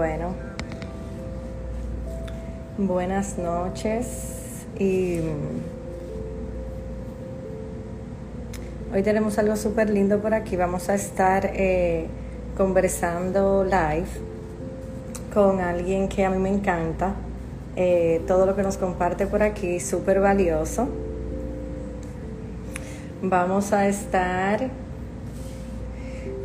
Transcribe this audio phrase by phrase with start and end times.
[0.00, 0.32] Bueno,
[2.78, 5.20] buenas noches y
[8.94, 10.56] hoy tenemos algo súper lindo por aquí.
[10.56, 12.06] Vamos a estar eh,
[12.56, 14.08] conversando live
[15.34, 17.12] con alguien que a mí me encanta.
[17.76, 20.88] Eh, todo lo que nos comparte por aquí, súper valioso.
[23.20, 24.70] Vamos a estar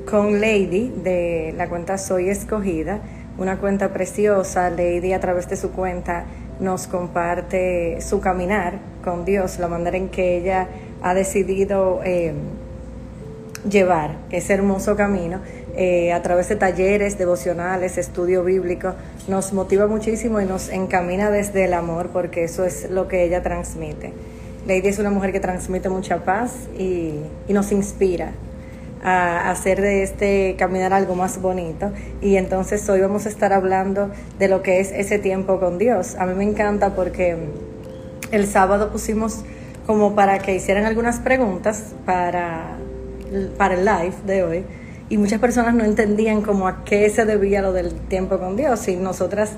[0.05, 2.99] con Lady de la cuenta Soy Escogida,
[3.38, 4.70] una cuenta preciosa.
[4.70, 6.26] Lady a través de su cuenta
[6.59, 10.67] nos comparte su caminar con Dios, la manera en que ella
[11.02, 12.34] ha decidido eh,
[13.70, 15.40] llevar ese hermoso camino
[15.76, 18.93] eh, a través de talleres devocionales, estudio bíblico,
[19.27, 23.43] nos motiva muchísimo y nos encamina desde el amor porque eso es lo que ella
[23.43, 24.13] transmite.
[24.65, 28.31] Lady es una mujer que transmite mucha paz y, y nos inspira
[29.05, 31.91] a hacer de este caminar algo más bonito.
[32.21, 36.15] Y entonces hoy vamos a estar hablando de lo que es ese tiempo con Dios.
[36.15, 37.37] A mí me encanta porque
[38.31, 39.43] el sábado pusimos
[39.85, 42.77] como para que hicieran algunas preguntas para,
[43.57, 44.65] para el live de hoy
[45.07, 48.87] y muchas personas no entendían como a qué se debía lo del tiempo con Dios
[48.87, 49.51] y nosotras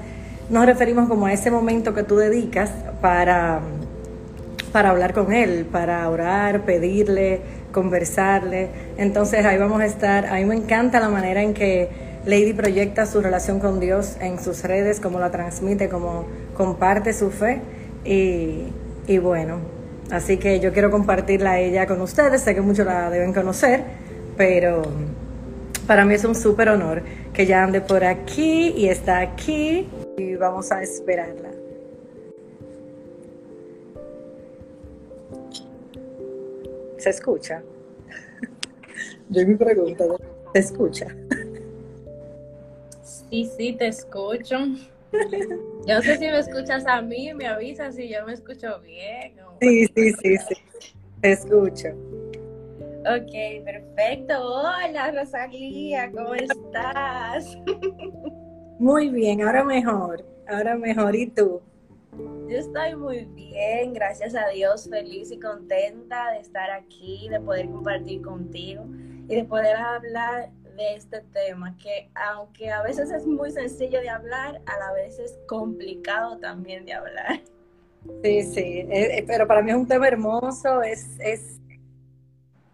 [0.49, 3.61] nos referimos como a ese momento que tú dedicas para,
[4.77, 8.69] para hablar con Él, para orar, pedirle, conversarle.
[8.97, 10.27] Entonces ahí vamos a estar.
[10.27, 11.89] A mí me encanta la manera en que
[12.27, 17.31] Lady proyecta su relación con Dios en sus redes, cómo la transmite, cómo comparte su
[17.31, 17.59] fe.
[18.05, 19.61] Y, bueno,
[20.11, 22.43] así que yo quiero compartirla ella con ustedes.
[22.43, 23.83] Sé que muchos la deben conocer,
[24.37, 24.83] pero
[25.87, 27.01] para mí es un súper honor
[27.33, 29.89] que ya ande por aquí y está aquí
[30.19, 31.56] y vamos a esperarla.
[36.97, 37.63] ¿Se escucha?
[39.29, 40.05] Yo mi pregunta,
[40.53, 41.07] ¿se escucha?
[43.03, 44.57] Sí, sí, te escucho.
[45.85, 49.35] Yo no sé si me escuchas a mí, me avisas si yo me escucho bien.
[49.61, 50.55] Sí, sí, sí, sí,
[51.21, 51.89] te escucho.
[53.01, 54.33] Ok, perfecto.
[54.41, 57.57] Hola, Rosalía, ¿cómo estás?
[58.79, 61.15] Muy bien, ahora mejor, ahora mejor.
[61.15, 61.61] ¿Y tú?
[62.17, 67.69] Yo estoy muy bien, gracias a Dios, feliz y contenta de estar aquí, de poder
[67.69, 68.85] compartir contigo
[69.27, 74.09] y de poder hablar de este tema, que aunque a veces es muy sencillo de
[74.09, 77.41] hablar, a la vez es complicado también de hablar.
[78.23, 81.59] Sí, sí, eh, eh, pero para mí es un tema hermoso, es, es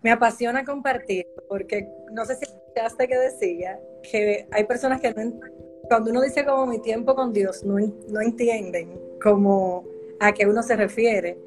[0.04, 3.80] me apasiona compartir, porque no sé si escuchaste que decía
[4.10, 5.40] que hay personas que no,
[5.88, 7.76] cuando uno dice como mi tiempo con Dios, no,
[8.10, 9.86] no entienden como
[10.20, 11.38] a qué uno se refiere.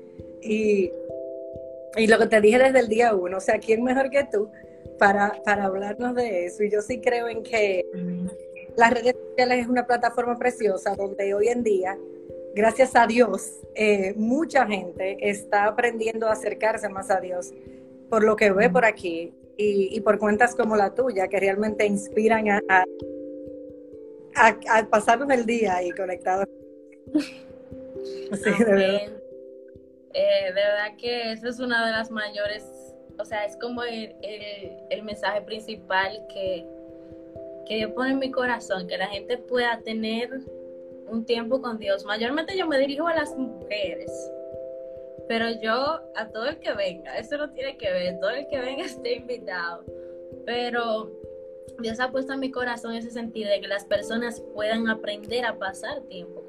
[0.42, 0.90] Y,
[1.96, 4.48] y lo que te dije desde el día uno, o sea, ¿quién mejor que tú
[4.98, 6.62] para, para hablarnos de eso?
[6.64, 7.84] Y yo sí creo en que
[8.76, 11.98] las redes sociales es una plataforma preciosa donde hoy en día,
[12.54, 17.52] gracias a Dios, eh, mucha gente está aprendiendo a acercarse más a Dios
[18.08, 22.48] por lo que ve por aquí y, por cuentas como la tuya, que realmente inspiran
[22.50, 22.84] a, a,
[24.68, 26.46] a, pasarnos el día ahí conectados.
[28.32, 29.26] Sí, de verdad.
[30.18, 32.64] Eh, de verdad que eso es una de las mayores,
[33.18, 34.14] o sea, es como el,
[34.90, 36.66] el, mensaje principal que,
[37.66, 40.30] que yo pongo en mi corazón, que la gente pueda tener
[41.08, 42.06] un tiempo con Dios.
[42.06, 44.10] Mayormente yo me dirijo a las mujeres,
[45.28, 48.58] pero yo, a todo el que venga, eso no tiene que ver, todo el que
[48.58, 49.84] venga esté invitado.
[50.46, 51.12] Pero
[51.80, 55.58] Dios ha puesto en mi corazón ese sentido de que las personas puedan aprender a
[55.58, 56.45] pasar tiempo.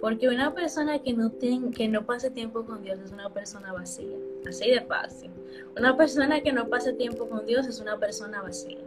[0.00, 4.16] Porque una persona que no, que no pase tiempo con Dios es una persona vacía,
[4.48, 5.30] así de fácil.
[5.76, 8.78] Una persona que no pase tiempo con Dios es una persona vacía.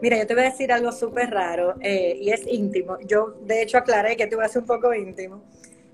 [0.00, 2.98] Mira, yo te voy a decir algo súper raro eh, y es íntimo.
[3.06, 5.42] Yo, de hecho, aclaré que te voy a hacer un poco íntimo.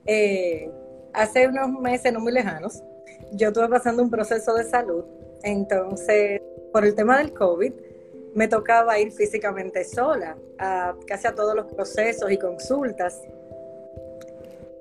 [0.07, 0.71] Eh,
[1.13, 2.83] hace unos meses no muy lejanos,
[3.33, 5.05] yo estuve pasando un proceso de salud,
[5.43, 6.41] entonces
[6.73, 7.73] por el tema del COVID
[8.35, 13.21] me tocaba ir físicamente sola a casi a todos los procesos y consultas.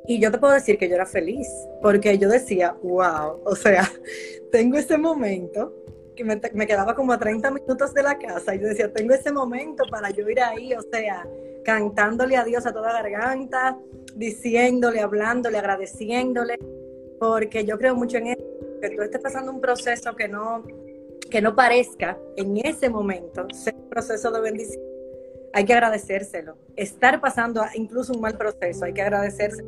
[0.08, 1.48] Y yo te puedo decir que yo era feliz,
[1.82, 3.92] porque yo decía, wow, o sea,
[4.52, 5.74] tengo ese momento
[6.16, 9.14] que me, me, quedaba como a 30 minutos de la casa y yo decía, tengo
[9.14, 11.28] ese momento para yo ir ahí, o sea,
[11.64, 13.78] cantándole a Dios a toda garganta,
[14.16, 16.58] diciéndole, hablándole, agradeciéndole,
[17.20, 18.44] porque yo creo mucho en eso,
[18.82, 20.64] que tú estés pasando un proceso que no,
[21.30, 24.82] que no parezca en ese momento ser un proceso de bendición.
[25.54, 26.56] Hay que agradecérselo.
[26.76, 29.68] Estar pasando incluso un mal proceso, hay que agradecérselo,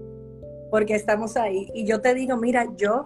[0.70, 1.70] porque estamos ahí.
[1.74, 3.06] Y yo te digo, mira, yo,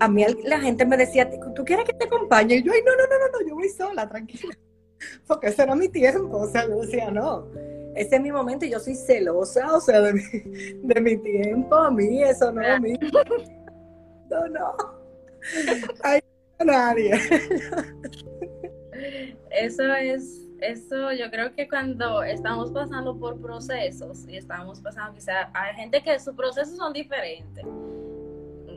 [0.00, 2.56] a mí la gente me decía, ¿tú quieres que te acompañe?
[2.56, 4.56] Y yo, ay, no, no, no, no, no yo voy sola, tranquila.
[5.26, 7.46] porque ese era mi tiempo, o sea, yo decía, no,
[7.94, 10.22] ese es mi momento y yo soy celosa, o sea, de mi,
[10.82, 12.94] de mi tiempo, a mí, eso no, a mí,
[14.30, 14.76] no, no,
[16.02, 16.20] hay
[16.64, 17.12] nadie.
[19.50, 25.50] Eso es, eso yo creo que cuando estamos pasando por procesos y estamos pasando quizá,
[25.54, 27.64] hay gente que sus procesos son diferentes,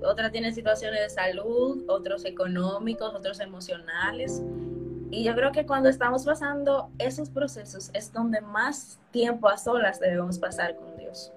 [0.03, 4.41] otra tiene situaciones de salud, otros económicos, otros emocionales.
[5.11, 9.99] Y yo creo que cuando estamos pasando esos procesos es donde más tiempo a solas
[9.99, 11.31] debemos pasar con Dios,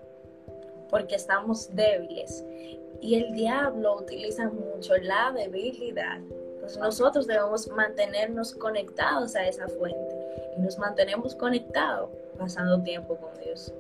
[0.89, 2.45] porque estamos débiles.
[3.03, 6.19] Y el diablo utiliza mucho la debilidad.
[6.55, 10.14] Entonces nosotros debemos mantenernos conectados a esa fuente
[10.57, 13.73] y nos mantenemos conectados pasando tiempo con Dios.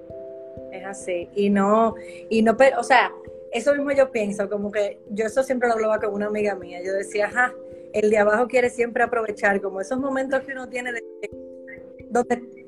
[0.72, 1.28] Es así.
[1.34, 1.94] Y no,
[2.28, 3.12] y no, pero, o sea,
[3.52, 6.80] eso mismo yo pienso, como que yo eso siempre lo hablaba con una amiga mía.
[6.84, 7.54] Yo decía, ajá,
[7.92, 11.02] el de abajo quiere siempre aprovechar como esos momentos que uno tiene de,
[12.10, 12.64] donde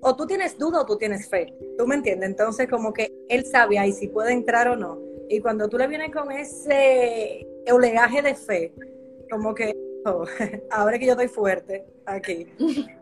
[0.00, 1.54] o tú tienes duda o tú tienes fe.
[1.78, 2.28] ¿Tú me entiendes?
[2.28, 4.98] Entonces, como que él sabe ahí si puede entrar o no.
[5.28, 8.72] Y cuando tú le vienes con ese oleaje de fe,
[9.30, 10.24] como que, oh,
[10.70, 12.46] ahora que yo estoy fuerte aquí.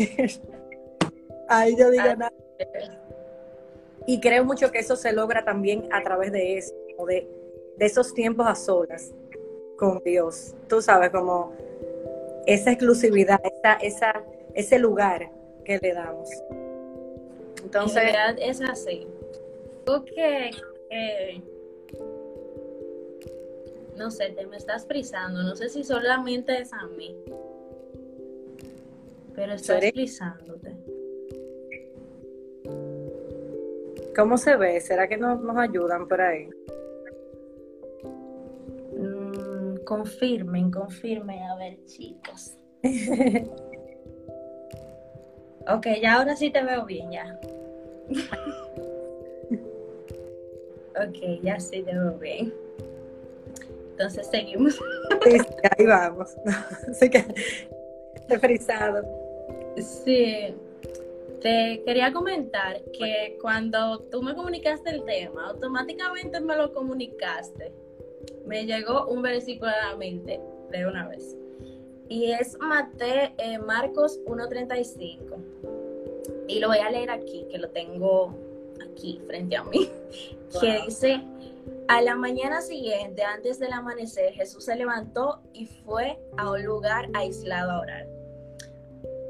[1.48, 2.32] ahí yo digo nada.
[4.06, 6.74] Y creo mucho que eso se logra también a través de eso,
[7.06, 7.28] de,
[7.76, 9.12] de esos tiempos a solas
[9.76, 10.54] con Dios.
[10.68, 11.52] Tú sabes, como
[12.46, 14.24] esa exclusividad, esa, esa,
[14.54, 15.30] ese lugar
[15.64, 16.28] que le damos.
[17.62, 18.02] Entonces,
[18.38, 19.06] es así.
[19.84, 20.50] Tú que,
[23.96, 27.16] no sé, te me estás frisando, no sé si solamente es a mí,
[29.34, 30.76] pero estás frisándote.
[34.16, 34.80] ¿Cómo se ve?
[34.80, 36.48] ¿Será que nos, nos ayudan por ahí?
[38.96, 42.56] Mm, confirmen, confirmen, a ver, chicos.
[45.68, 47.40] ok, ya ahora sí te veo bien, ya.
[50.96, 52.52] ok, ya sí te veo bien.
[53.92, 54.74] Entonces seguimos.
[54.74, 55.38] sí,
[55.78, 56.34] ahí vamos.
[56.90, 57.24] Así que,
[58.38, 59.02] frisado.
[59.76, 60.54] Sí,
[61.40, 67.72] te quería comentar que cuando tú me comunicaste el tema, automáticamente me lo comunicaste.
[68.46, 70.40] Me llegó un versículo a la mente
[70.70, 71.36] de una vez.
[72.08, 75.36] Y es Mate, eh, Marcos 1.35.
[76.48, 78.34] Y lo voy a leer aquí, que lo tengo
[78.84, 79.90] aquí frente a mí.
[80.60, 81.22] Que dice,
[81.86, 87.08] a la mañana siguiente, antes del amanecer, Jesús se levantó y fue a un lugar
[87.14, 88.19] aislado a orar.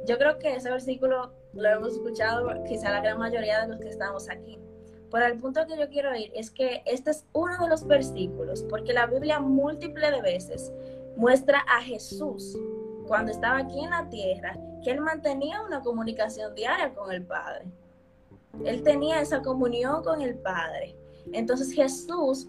[0.06, 3.88] Yo creo que ese versículo lo hemos escuchado quizá la gran mayoría de los que
[3.88, 4.58] estamos aquí.
[5.11, 8.62] Por el punto que yo quiero ir es que este es uno de los versículos,
[8.69, 10.73] porque la Biblia múltiple de veces
[11.17, 12.56] muestra a Jesús
[13.08, 17.64] cuando estaba aquí en la tierra, que él mantenía una comunicación diaria con el Padre.
[18.64, 20.94] Él tenía esa comunión con el Padre.
[21.32, 22.49] Entonces Jesús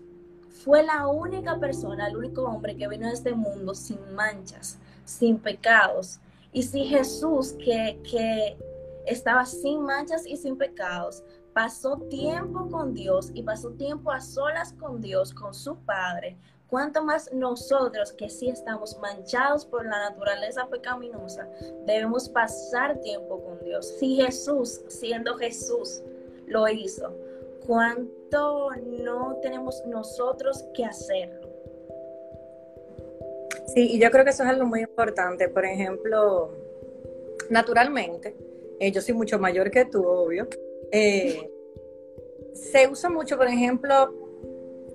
[0.64, 5.40] fue la única persona, el único hombre que vino a este mundo sin manchas, sin
[5.40, 6.20] pecados.
[6.54, 8.58] Y si Jesús, que, que
[9.06, 14.74] estaba sin manchas y sin pecados, pasó tiempo con Dios y pasó tiempo a solas
[14.74, 16.38] con Dios, con su Padre,
[16.68, 21.48] cuanto más nosotros que sí estamos manchados por la naturaleza pecaminosa,
[21.86, 23.86] debemos pasar tiempo con Dios.
[24.00, 26.02] Si Jesús, siendo Jesús,
[26.48, 27.14] lo hizo,
[27.66, 28.70] ¿cuánto
[29.04, 31.41] no tenemos nosotros que hacerlo?
[33.74, 35.48] Sí, y yo creo que eso es algo muy importante.
[35.48, 36.52] Por ejemplo,
[37.50, 38.36] naturalmente,
[38.80, 40.48] eh, yo soy mucho mayor que tú, obvio.
[40.92, 41.50] Eh,
[42.54, 44.14] se usa mucho, por ejemplo,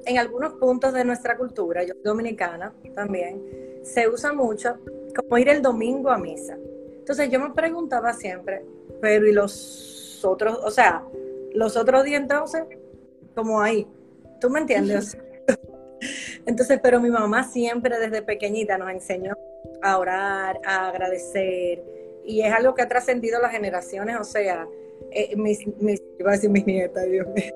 [0.05, 3.43] en algunos puntos de nuestra cultura, yo soy dominicana también,
[3.83, 4.79] se usa mucho
[5.15, 6.57] como ir el domingo a misa.
[6.99, 8.65] Entonces yo me preguntaba siempre,
[9.01, 11.05] pero ¿y los otros, o sea,
[11.55, 12.65] los otros días entonces,
[13.35, 13.87] como ahí?
[14.41, 15.17] ¿Tú me entiendes?
[16.47, 19.37] Entonces, pero mi mamá siempre desde pequeñita nos enseñó
[19.83, 21.83] a orar, a agradecer,
[22.25, 24.67] y es algo que ha trascendido las generaciones, o sea,
[25.13, 27.55] eh, mis, mis, iba a decir mis nietas, Dios mío.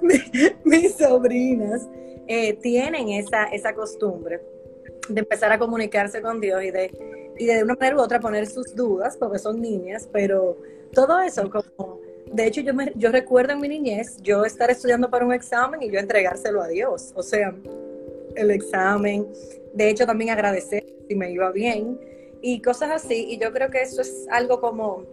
[0.64, 1.88] mis, sobrinas
[2.26, 4.40] eh, tienen esa, esa costumbre
[5.08, 6.90] de empezar a comunicarse con Dios y de,
[7.38, 10.56] y de una manera u otra poner sus dudas, porque son niñas, pero
[10.92, 12.05] todo eso como...
[12.36, 15.82] De hecho, yo, me, yo recuerdo en mi niñez yo estar estudiando para un examen
[15.82, 17.12] y yo entregárselo a Dios.
[17.14, 17.54] O sea,
[18.34, 19.26] el examen.
[19.72, 21.98] De hecho, también agradecer si me iba bien
[22.42, 23.24] y cosas así.
[23.30, 25.04] Y yo creo que eso es algo como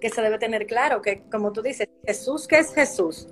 [0.00, 3.28] que se debe tener claro, que como tú dices, Jesús, que es Jesús?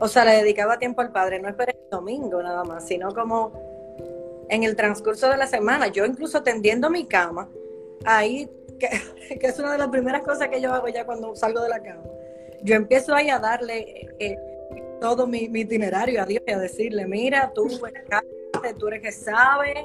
[0.00, 3.14] O sea, le dedicaba tiempo al Padre, no es para el domingo nada más, sino
[3.14, 3.52] como
[4.48, 5.86] en el transcurso de la semana.
[5.88, 7.48] Yo incluso tendiendo mi cama,
[8.04, 8.50] ahí,
[8.80, 8.88] que,
[9.46, 12.02] es una de las primeras cosas que yo hago ya cuando salgo de la cama.
[12.62, 14.36] Yo empiezo ahí a darle eh,
[15.00, 17.68] todo mi, itinerario a Dios y a decirle, mira, tú,
[18.78, 19.82] tú eres que sabe,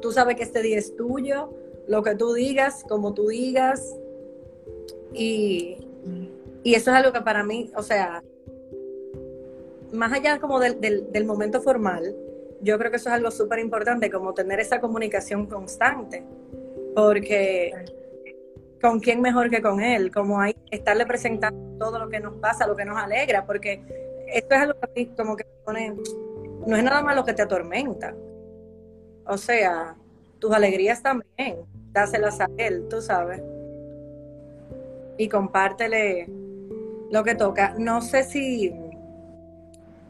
[0.00, 1.52] tú sabes que este día es tuyo,
[1.86, 3.96] lo que tú digas, como tú digas.
[5.12, 5.76] Y,
[6.62, 8.22] y eso es algo que para mí, o sea,
[9.92, 12.16] más allá como del, del, momento formal,
[12.60, 16.24] yo creo que eso es algo súper importante, como tener esa comunicación constante,
[16.94, 17.72] porque
[18.82, 22.66] con quién mejor que con él, como hay estarle presentando todo lo que nos pasa,
[22.66, 23.82] lo que nos alegra, porque
[24.26, 25.96] esto es algo que como que pone,
[26.66, 28.14] no es nada más lo que te atormenta,
[29.26, 29.96] o sea,
[30.38, 31.58] tus alegrías también,
[31.92, 33.40] dáselas a él, tú sabes,
[35.16, 36.26] y compártele
[37.10, 37.74] lo que toca.
[37.78, 38.74] No sé si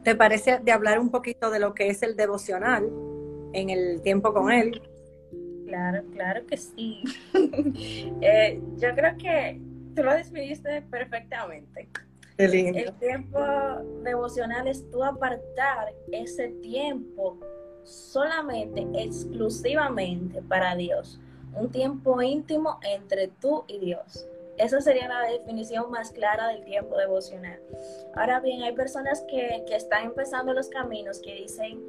[0.02, 2.90] ¿Te parece de hablar un poquito de lo que es el devocional
[3.52, 4.82] en el tiempo con él?
[5.72, 7.02] Claro, claro que sí.
[8.20, 9.58] Eh, yo creo que
[9.96, 11.88] tú lo definiste perfectamente.
[12.36, 12.78] Qué lindo.
[12.78, 13.40] El tiempo
[14.04, 17.38] devocional es tú apartar ese tiempo
[17.84, 21.18] solamente, exclusivamente para Dios.
[21.54, 24.26] Un tiempo íntimo entre tú y Dios.
[24.58, 27.60] Esa sería la definición más clara del tiempo devocional.
[28.14, 31.80] Ahora bien, hay personas que, que están empezando los caminos que dicen,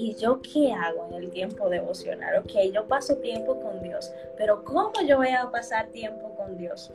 [0.00, 2.38] ¿y yo qué hago en el tiempo devocional?
[2.38, 6.90] Ok, yo paso tiempo con Dios, pero ¿cómo yo voy a pasar tiempo con Dios?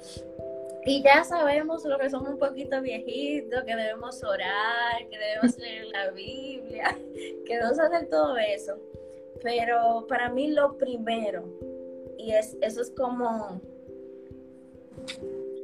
[0.85, 5.85] Y ya sabemos lo que somos un poquito viejitos, que debemos orar, que debemos leer
[5.87, 6.97] la Biblia,
[7.45, 8.77] que debemos hacer todo eso.
[9.43, 11.43] Pero para mí lo primero,
[12.17, 13.61] y es, eso es como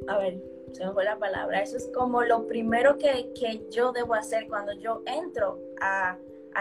[0.07, 0.41] a ver,
[0.73, 3.31] se me fue la palabra, eso es como lo primero que,
[3.71, 6.17] yo debo hacer cuando yo entro a,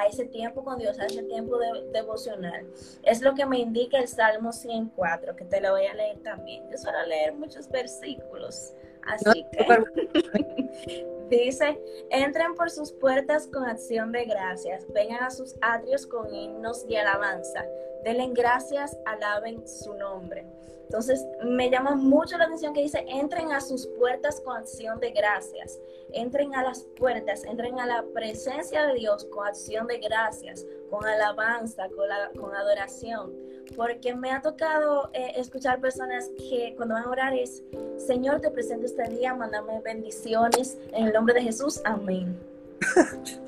[0.07, 1.59] ese tiempo con Dios, a ese tiempo
[1.93, 2.67] devocional.
[3.03, 6.69] Es lo que me indica el Salmo 104, que te lo voy a leer también.
[6.71, 11.81] Yo suelo leer muchos versículos, así que dice,
[12.11, 16.99] entren por sus puertas con acción de gracias, vengan a sus atrios con himnos de
[16.99, 17.65] alabanza,
[18.05, 20.47] denle gracias, alaben su nombre.
[20.91, 25.13] Entonces, me llama mucho la atención que dice, entren a sus puertas con acción de
[25.13, 25.79] gracias,
[26.13, 31.07] entren a las puertas, entren a la presencia de Dios con acción de gracias, con
[31.07, 33.33] alabanza, con, con adoración.
[33.77, 37.63] Porque me ha tocado eh, escuchar personas que cuando van a orar es,
[37.97, 42.37] Señor, te presento este día, mándame bendiciones en el nombre de Jesús, amén.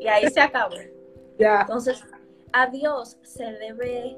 [0.00, 0.76] Y ahí se acabó.
[1.38, 2.02] Entonces,
[2.56, 4.16] a Dios se debe,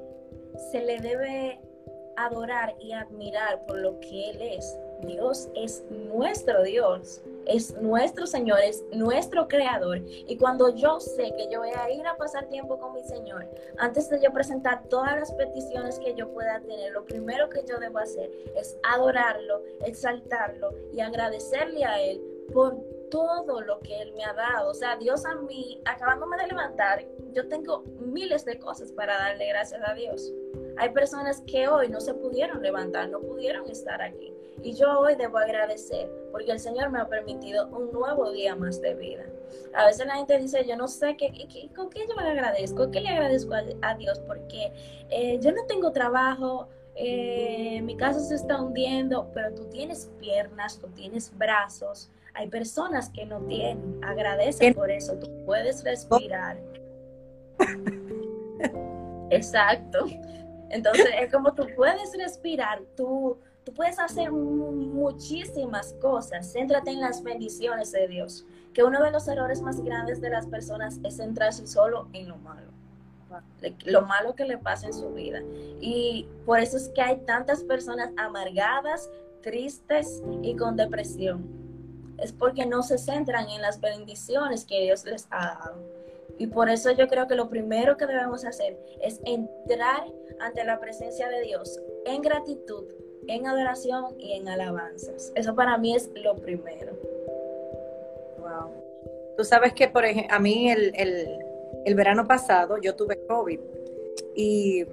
[0.70, 1.60] se le debe
[2.16, 4.78] adorar y admirar por lo que Él es.
[5.02, 10.02] Dios es nuestro Dios, es nuestro Señor, es nuestro Creador.
[10.06, 13.48] Y cuando yo sé que yo voy a ir a pasar tiempo con mi Señor,
[13.76, 17.80] antes de yo presentar todas las peticiones que yo pueda tener, lo primero que yo
[17.80, 22.20] debo hacer es adorarlo, exaltarlo y agradecerle a Él
[22.52, 22.76] por
[23.10, 24.70] todo lo que Él me ha dado.
[24.70, 29.48] O sea, Dios a mí, acabándome de levantar, yo tengo miles de cosas para darle
[29.48, 30.32] gracias a Dios.
[30.78, 34.32] Hay personas que hoy no se pudieron levantar, no pudieron estar aquí.
[34.62, 38.80] Y yo hoy debo agradecer porque el Señor me ha permitido un nuevo día más
[38.80, 39.24] de vida.
[39.74, 41.30] A veces la gente dice, yo no sé qué,
[41.74, 44.72] con qué yo le agradezco, qué le agradezco a, Dios, porque
[45.10, 50.78] eh, yo no tengo trabajo, eh, mi casa se está hundiendo, pero tú tienes piernas,
[50.78, 52.10] tú tienes brazos.
[52.38, 53.98] Hay personas que no tienen.
[54.04, 55.14] Agradece por eso.
[55.18, 56.56] Tú puedes respirar.
[59.30, 60.06] Exacto.
[60.70, 66.52] Entonces es como tú puedes respirar, tú, tú puedes hacer muchísimas cosas.
[66.52, 68.46] Céntrate en las bendiciones de Dios.
[68.72, 72.36] Que uno de los errores más grandes de las personas es centrarse solo en lo
[72.36, 72.70] malo.
[73.84, 75.40] Lo malo que le pasa en su vida.
[75.80, 79.10] Y por eso es que hay tantas personas amargadas,
[79.42, 81.67] tristes y con depresión.
[82.18, 85.98] Es porque no se centran en las bendiciones que Dios les ha dado.
[86.38, 90.04] Y por eso yo creo que lo primero que debemos hacer es entrar
[90.40, 92.84] ante la presencia de Dios en gratitud,
[93.26, 95.32] en adoración y en alabanzas.
[95.34, 96.92] Eso para mí es lo primero.
[98.38, 98.72] Wow.
[99.36, 100.92] Tú sabes que, por ejemplo, a mí el,
[101.84, 103.60] el, verano pasado yo tuve COVID
[104.34, 104.84] y,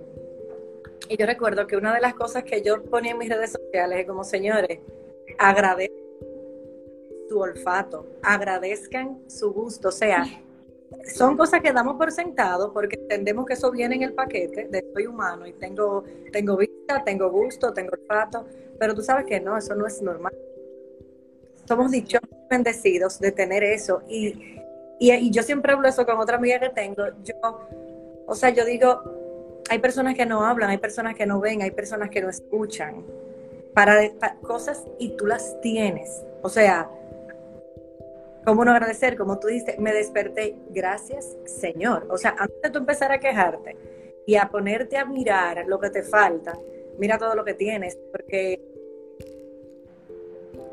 [1.10, 4.00] y, yo recuerdo que una de las cosas que yo ponía en mis redes sociales
[4.00, 4.80] es como, señores,
[5.38, 6.05] agradezcan
[7.28, 10.26] su olfato, agradezcan su gusto, o sea,
[11.14, 14.86] son cosas que damos por sentado porque entendemos que eso viene en el paquete de
[14.94, 18.46] soy humano y tengo, tengo vista, tengo gusto, tengo olfato,
[18.80, 20.34] pero tú sabes que no, eso no es normal.
[21.68, 24.60] Somos dichosos, bendecidos de tener eso y,
[25.00, 27.04] y, yo siempre hablo eso con otra amiga que tengo.
[27.24, 27.36] Yo
[28.28, 29.02] O sea, yo digo,
[29.70, 33.04] hay personas que no hablan, hay personas que no ven, hay personas que no escuchan
[33.74, 34.10] para,
[34.42, 36.24] cosas y tú las tienes.
[36.42, 36.90] O sea,
[38.46, 39.18] ¿cómo no agradecer?
[39.18, 42.08] Como tú dices, me desperté, gracias Señor.
[42.10, 43.76] O sea, antes de tú empezar a quejarte
[44.26, 46.58] y a ponerte a mirar lo que te falta,
[46.98, 48.62] mira todo lo que tienes, porque...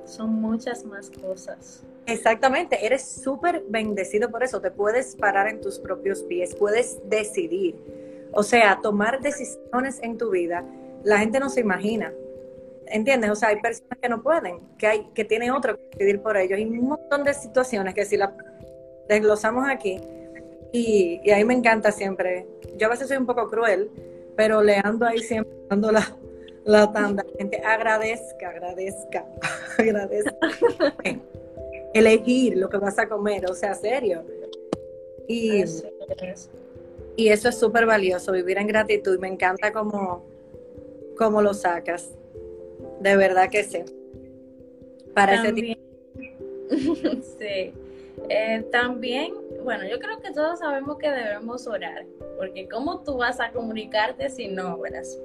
[0.04, 1.84] Son muchas más cosas.
[2.06, 7.76] Exactamente, eres súper bendecido por eso, te puedes parar en tus propios pies, puedes decidir.
[8.32, 10.64] O sea, tomar decisiones en tu vida,
[11.04, 12.12] la gente no se imagina.
[12.92, 13.30] ¿Entiendes?
[13.30, 16.36] O sea, hay personas que no pueden, que hay que tienen otro que decidir por
[16.36, 16.58] ellos.
[16.58, 18.30] Hay un montón de situaciones que si las
[19.08, 19.98] desglosamos aquí,
[20.72, 22.46] y, y a mí me encanta siempre.
[22.76, 23.90] Yo a veces soy un poco cruel,
[24.36, 26.16] pero le ando ahí siempre dando la,
[26.64, 27.24] la tanda.
[27.38, 29.26] Gente, agradezca, agradezca,
[29.78, 30.48] agradezca.
[31.94, 34.24] Elegir lo que vas a comer, o sea, serio.
[35.28, 35.64] Y,
[37.16, 39.18] y eso es súper valioso, vivir en gratitud.
[39.18, 40.24] Me encanta cómo,
[41.16, 42.10] cómo lo sacas.
[43.02, 43.82] De verdad que sí.
[45.14, 45.82] Para ese tiempo.
[47.38, 47.74] sí.
[48.28, 52.06] Eh, también, bueno, yo creo que todos sabemos que debemos orar,
[52.38, 55.18] porque ¿cómo tú vas a comunicarte si no oras?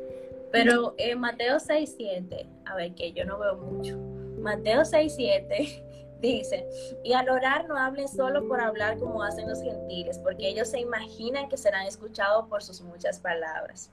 [0.52, 3.98] Pero en Mateo 6.7, a ver, que yo no veo mucho.
[4.40, 5.84] Mateo 6.7
[6.22, 6.66] dice,
[7.04, 10.80] y al orar no hablen solo por hablar como hacen los gentiles, porque ellos se
[10.80, 13.92] imaginan que serán escuchados por sus muchas palabras.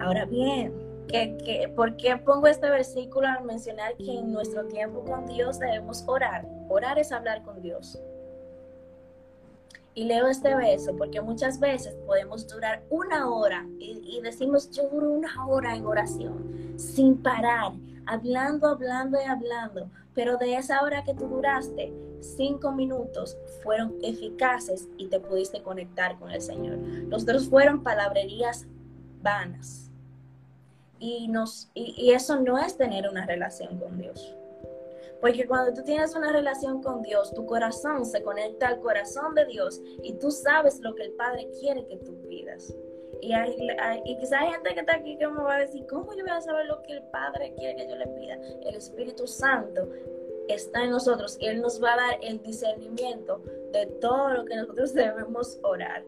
[0.00, 0.72] Ahora bien,
[1.74, 6.46] ¿por qué pongo este versículo al mencionar que en nuestro tiempo con Dios debemos orar?
[6.68, 7.98] Orar es hablar con Dios.
[9.94, 15.10] Y leo este verso porque muchas veces podemos durar una hora y, decimos, yo duro
[15.10, 17.72] una hora en oración, sin parar,
[18.04, 19.90] hablando, hablando y hablando.
[20.14, 26.18] Pero de esa hora que tú duraste, cinco minutos fueron eficaces y te pudiste conectar
[26.18, 26.76] con el Señor.
[27.08, 28.66] Los otros fueron palabrerías
[29.22, 29.85] vanas
[30.98, 34.34] y, nos, y, eso no es tener una relación con Dios.
[35.20, 39.46] Porque cuando tú tienes una relación con Dios, tu corazón se conecta al corazón de
[39.46, 42.74] Dios y tú sabes lo que el Padre quiere que tú pidas.
[43.22, 43.56] Y, hay,
[44.04, 46.30] y quizá hay gente que está aquí que me va a decir, ¿cómo yo voy
[46.30, 48.34] a saber lo que el Padre quiere que yo le pida?
[48.66, 49.88] El Espíritu Santo
[50.48, 54.56] está en nosotros y Él nos va a dar el discernimiento de todo lo que
[54.56, 56.04] nosotros debemos orar.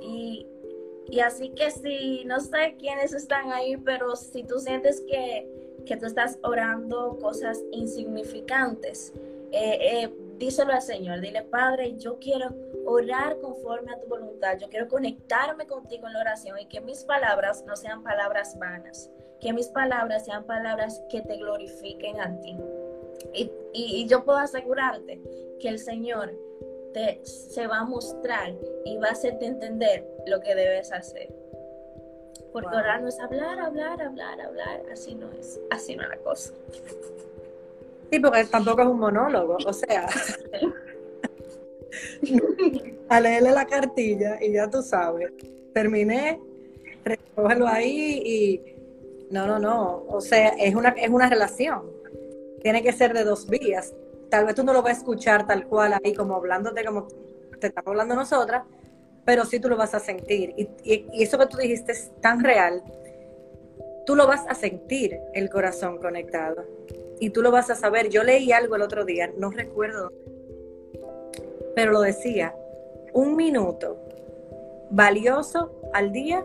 [0.00, 0.46] Y
[1.06, 5.48] y así que si, no sé quiénes están ahí, pero si tú sientes que,
[5.86, 9.12] que tú estás orando cosas insignificantes,
[9.52, 12.54] eh, eh, díselo al Señor, dile, Padre, yo quiero
[12.86, 17.04] orar conforme a tu voluntad, yo quiero conectarme contigo en la oración y que mis
[17.04, 22.56] palabras no sean palabras vanas, que mis palabras sean palabras que te glorifiquen a ti.
[23.32, 25.20] Y, y yo puedo asegurarte
[25.60, 26.32] que el Señor
[27.24, 28.54] se va a mostrar
[28.84, 31.28] y va a hacerte entender lo que debes hacer.
[32.52, 34.82] Porque orar no es hablar, hablar, hablar, hablar.
[34.92, 35.58] Así no es.
[35.70, 36.52] Así no es la cosa.
[38.10, 39.56] Sí, porque tampoco es un monólogo.
[39.66, 40.08] O sea,
[43.08, 45.32] a leerle la cartilla y ya tú sabes.
[45.72, 46.40] Terminé,
[47.04, 48.76] recógelo ahí y.
[49.30, 50.04] No, no, no.
[50.08, 51.90] O sea, es una, es una relación.
[52.62, 53.92] Tiene que ser de dos vías
[54.30, 57.08] tal vez tú no lo vas a escuchar tal cual ahí como hablándote como
[57.58, 58.64] te estamos hablando nosotras,
[59.24, 60.54] pero sí tú lo vas a sentir.
[60.56, 62.82] Y, eso que tú dijiste es tan real,
[64.06, 66.64] tú lo vas a sentir el corazón conectado
[67.20, 68.08] y tú lo vas a saber.
[68.08, 70.12] Yo leí algo el otro día, no recuerdo,
[71.74, 72.54] pero lo decía,
[73.12, 73.98] un minuto
[74.90, 76.44] valioso al día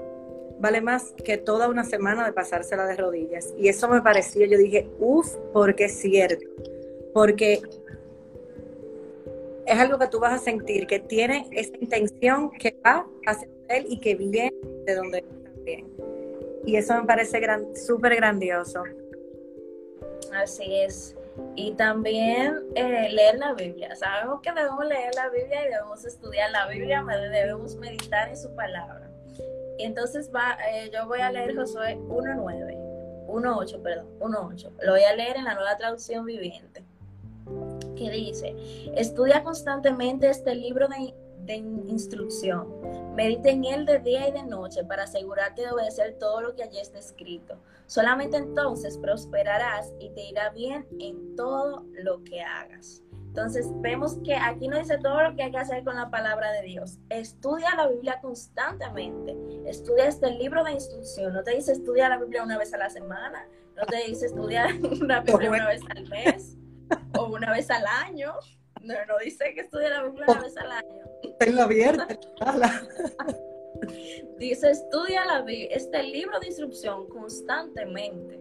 [0.59, 3.53] vale más que toda una semana de pasársela de rodillas.
[3.57, 6.45] Y eso me pareció, yo dije, uff, porque es cierto
[7.13, 7.61] porque
[9.69, 13.85] es algo que tú vas a sentir, que tiene esa intención que va hacia él
[13.87, 14.51] y que viene
[14.85, 15.87] de donde también.
[16.65, 18.83] Y eso me parece gran, súper grandioso.
[20.33, 21.15] Así es.
[21.55, 23.95] Y también eh, leer la Biblia.
[23.95, 28.53] Sabemos que debemos leer la Biblia y debemos estudiar la Biblia, debemos meditar en su
[28.55, 29.09] palabra.
[29.77, 34.71] Y entonces va, eh, yo voy a leer Josué 1.9, 1.8, perdón, 1.8.
[34.81, 36.88] Lo voy a leer en la nueva traducción viviente
[37.99, 38.55] que dice,
[38.95, 41.13] estudia constantemente este libro de,
[41.87, 42.67] instrucción,
[43.15, 46.61] medita en él de día y de noche para asegurarte de obedecer todo lo que
[46.61, 47.57] allí está escrito.
[47.87, 53.01] Solamente entonces prosperarás y te irá bien en todo lo que hagas.
[53.11, 56.51] Entonces vemos que aquí nos dice todo lo que hay que hacer con la palabra
[56.51, 56.99] de Dios.
[57.09, 59.35] Estudia la Biblia constantemente.
[59.65, 61.33] Estudia este libro de instrucción.
[61.33, 63.47] No te dice estudia la Biblia una vez a la semana.
[63.75, 64.67] No te dice estudia
[65.01, 66.58] la Biblia una vez al mes
[67.17, 68.33] o una vez al año.
[68.81, 71.05] No, no dice que estudia la Biblia una vez al año.
[71.39, 72.07] Tengo abierta.
[74.37, 78.39] dice, estudia la este libro de instrucción constantemente.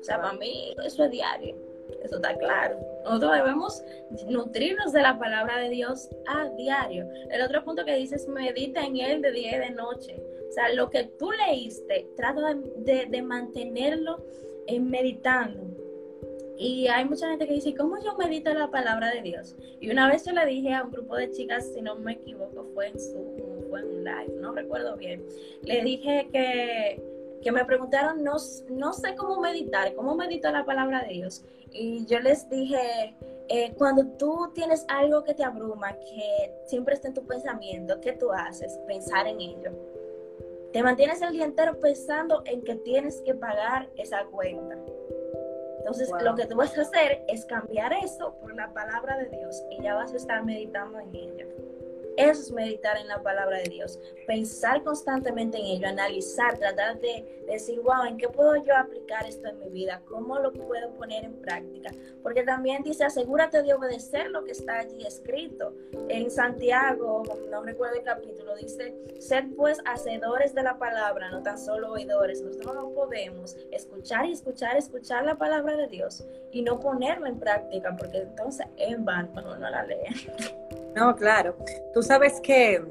[0.00, 1.56] O sea, para mí eso es diario.
[2.02, 2.78] Eso está claro.
[3.04, 3.82] Nosotros debemos
[4.28, 7.08] nutrirnos de la palabra de Dios a diario.
[7.30, 10.22] El otro punto que dice es medita en él de día y de noche.
[10.48, 14.24] O sea, lo que tú leíste, trata de, de mantenerlo
[14.66, 15.87] en meditando.
[16.58, 19.54] Y hay mucha gente que dice, ¿cómo yo medito la palabra de Dios?
[19.80, 22.66] Y una vez yo le dije a un grupo de chicas, si no me equivoco,
[22.74, 25.24] fue en su, fue en un live, no recuerdo bien.
[25.62, 27.00] Le dije que,
[27.42, 28.38] que me preguntaron, no,
[28.70, 31.44] no sé cómo meditar, cómo medito la palabra de Dios.
[31.70, 33.14] Y yo les dije,
[33.48, 38.14] eh, cuando tú tienes algo que te abruma, que siempre está en tu pensamiento, ¿qué
[38.14, 38.80] tú haces?
[38.88, 39.70] Pensar en ello.
[40.72, 44.76] Te mantienes el día entero pensando en que tienes que pagar esa cuenta
[45.88, 49.64] entonces, lo que tú vas a hacer es cambiar eso por la palabra de Dios
[49.70, 51.46] y ya vas a estar meditando en ella.
[52.18, 57.44] Eso es meditar en la palabra de Dios, pensar constantemente en ello, analizar, tratar de,
[57.46, 60.02] decir, wow, ¿en qué puedo yo aplicar esto en mi vida?
[60.04, 61.92] ¿Cómo lo puedo poner en práctica?
[62.20, 65.72] Porque también dice, asegúrate de obedecer lo que está allí escrito.
[66.08, 71.56] En Santiago, no recuerdo el capítulo, dice, ser pues hacedores de la palabra, no tan
[71.56, 72.42] solo oidores.
[72.42, 77.38] Nosotros no podemos escuchar y escuchar, escuchar la palabra de Dios y no ponerla en
[77.38, 80.66] práctica, porque entonces en vano uno la lee.
[80.98, 81.54] No, claro.
[81.94, 82.82] Tú sabes que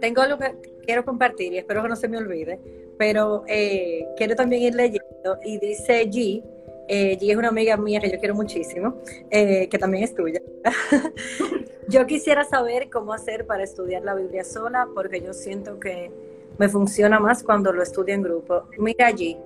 [0.00, 0.52] tengo algo que
[0.84, 2.58] quiero compartir y espero que no se me olvide,
[2.98, 6.42] pero eh, quiero también ir leyendo y dice G,
[6.88, 9.00] eh, G es una amiga mía que yo quiero muchísimo,
[9.30, 10.42] eh, que también es tuya.
[11.88, 16.10] yo quisiera saber cómo hacer para estudiar la Biblia sola, porque yo siento que
[16.58, 18.64] me funciona más cuando lo estudio en grupo.
[18.76, 19.36] Mira allí,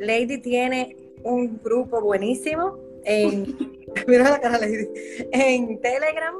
[0.00, 3.74] Lady tiene un grupo buenísimo en
[4.06, 4.88] Mira la cara, Lady.
[5.32, 6.34] En Telegram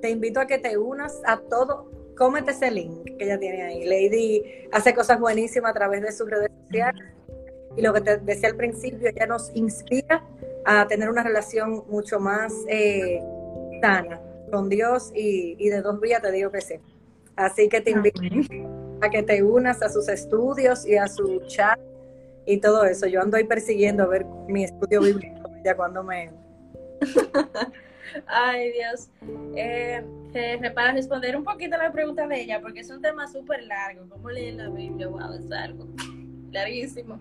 [0.00, 1.90] te invito a que te unas a todo.
[2.16, 3.84] Cómete ese link que ella tiene ahí.
[3.84, 4.42] Lady
[4.72, 7.04] hace cosas buenísimas a través de sus redes sociales.
[7.76, 10.24] Y lo que te decía al principio, ella nos inspira
[10.64, 13.20] a tener una relación mucho más eh,
[13.80, 16.74] sana con Dios y, y, de dos vías te digo que sí.
[17.36, 18.20] Así que te invito
[19.00, 21.78] a que te unas a sus estudios y a su chat
[22.46, 23.06] y todo eso.
[23.06, 26.30] Yo ando ahí persiguiendo a ver mi estudio bíblico ya cuando me,
[28.26, 29.08] Ay, Dios.
[29.54, 30.04] Eh,
[30.74, 34.08] para responder un poquito a la pregunta de ella, porque es un tema súper largo.
[34.08, 35.08] ¿Cómo leer la Biblia?
[35.08, 35.86] Wow, es algo
[36.52, 37.18] larguísimo.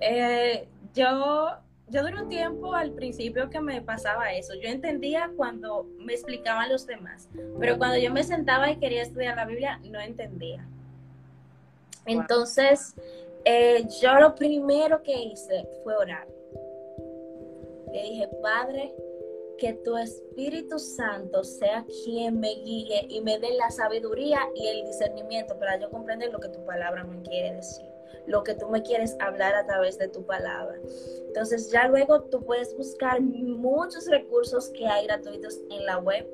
[0.00, 1.50] Eh, yo,
[1.88, 4.54] yo duré un tiempo al principio que me pasaba eso.
[4.54, 7.28] Yo entendía cuando me explicaban los demás,
[7.58, 10.66] pero cuando yo me sentaba y quería estudiar la Biblia, no entendía.
[12.06, 12.94] Entonces,
[13.44, 16.26] eh, yo lo primero que hice fue orar.
[17.92, 18.94] Le dije, Padre,
[19.58, 24.86] que tu Espíritu Santo sea quien me guíe y me dé la sabiduría y el
[24.86, 27.86] discernimiento para yo comprender lo que tu palabra me quiere decir,
[28.26, 30.78] lo que tú me quieres hablar a través de tu palabra.
[31.26, 36.26] Entonces ya luego tú puedes buscar muchos recursos que hay gratuitos en la web.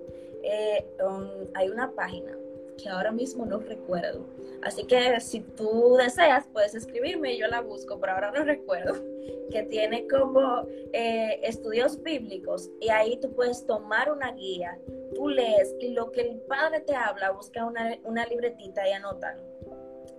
[0.42, 2.36] Eh, um, hay una página
[2.76, 4.26] que ahora mismo no recuerdo.
[4.62, 8.94] Así que si tú deseas, puedes escribirme y yo la busco, pero ahora no recuerdo,
[9.50, 14.78] que tiene como eh, estudios bíblicos y ahí tú puedes tomar una guía,
[15.14, 19.42] tú lees y lo que el padre te habla, busca una, una libretita y anótalo.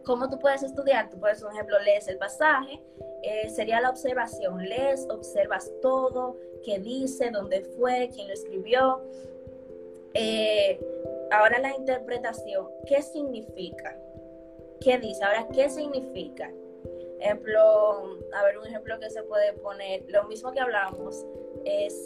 [0.04, 1.10] ¿Cómo tú puedes estudiar?
[1.10, 2.80] Tú puedes, por ejemplo, lees el pasaje,
[3.24, 9.02] eh, sería la observación, lees, observas todo, qué dice, dónde fue, quién lo escribió.
[10.14, 10.80] Eh,
[11.32, 13.98] Ahora la interpretación, ¿qué significa?
[14.82, 15.24] ¿Qué dice?
[15.24, 16.52] Ahora, ¿qué significa?
[17.20, 21.26] Ejemplo, a ver, un ejemplo que se puede poner, lo mismo que hablamos,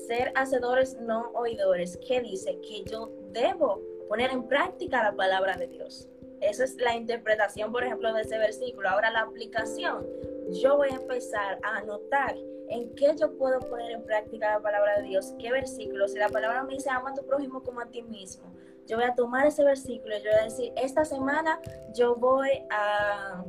[0.08, 2.00] ser hacedores, no oidores.
[2.08, 2.60] ¿Qué dice?
[2.62, 6.08] Que yo debo poner en práctica la palabra de Dios.
[6.40, 8.88] Esa es la interpretación, por ejemplo, de ese versículo.
[8.88, 10.08] Ahora la aplicación,
[10.52, 12.38] yo voy a empezar a anotar
[12.70, 16.08] en qué yo puedo poner en práctica la palabra de Dios, qué versículo.
[16.08, 18.56] Si la palabra me dice, ama a tu prójimo como a ti mismo,
[18.89, 21.62] yo voy a tomar ese versículo y yo voy a decir, esta semana
[21.93, 23.45] yo voy a,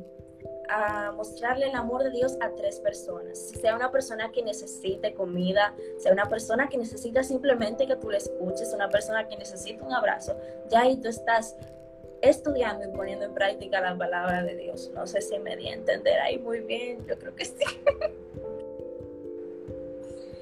[0.69, 3.39] a mostrarle el amor de Dios a tres personas.
[3.59, 8.17] Sea una persona que necesite comida, sea una persona que necesita simplemente que tú le
[8.17, 10.37] escuches, una persona que necesita un abrazo,
[10.69, 11.55] ya ahí tú estás
[12.21, 14.91] estudiando y poniendo en práctica la palabra de Dios.
[14.93, 17.63] No sé si me di a entender ahí muy bien, yo creo que sí.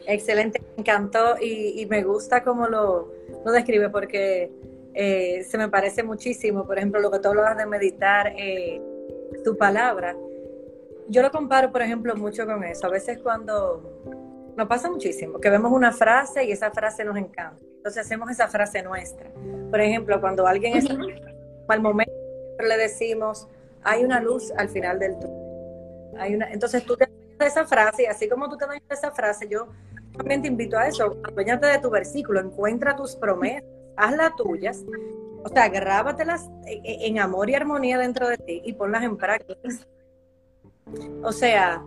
[0.08, 3.14] Excelente, me encantó y, me gusta cómo lo,
[3.46, 4.52] lo describe porque
[4.94, 8.82] eh, se me parece muchísimo, por ejemplo, lo que tú hablabas de meditar eh,
[9.44, 10.16] tu palabra.
[11.08, 12.88] Yo lo comparo, por ejemplo, mucho con eso.
[12.88, 14.02] A veces cuando
[14.56, 17.64] nos pasa muchísimo, que vemos una frase y esa frase nos encanta.
[17.78, 19.32] Entonces hacemos esa frase nuestra.
[19.70, 20.96] Por ejemplo, cuando alguien está
[21.70, 22.12] al momento,
[22.60, 23.48] le decimos,
[23.84, 26.18] hay una luz al final del túnel.
[26.18, 29.12] Hay una, entonces tú te de esa frase y así como tú te de esa
[29.12, 29.70] frase, yo
[30.18, 31.18] también te invito a eso.
[31.24, 33.64] Aduéñate de tu versículo, encuentra tus promesas,
[34.00, 34.84] haz las tuyas.
[35.44, 39.70] O sea, grábatelas en amor y armonía dentro de ti y ponlas en práctica.
[41.24, 41.82] O sea,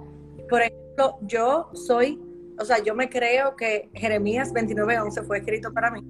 [0.49, 2.19] por ejemplo, yo soy
[2.59, 6.03] o sea, yo me creo que Jeremías 29:11 fue escrito para mí.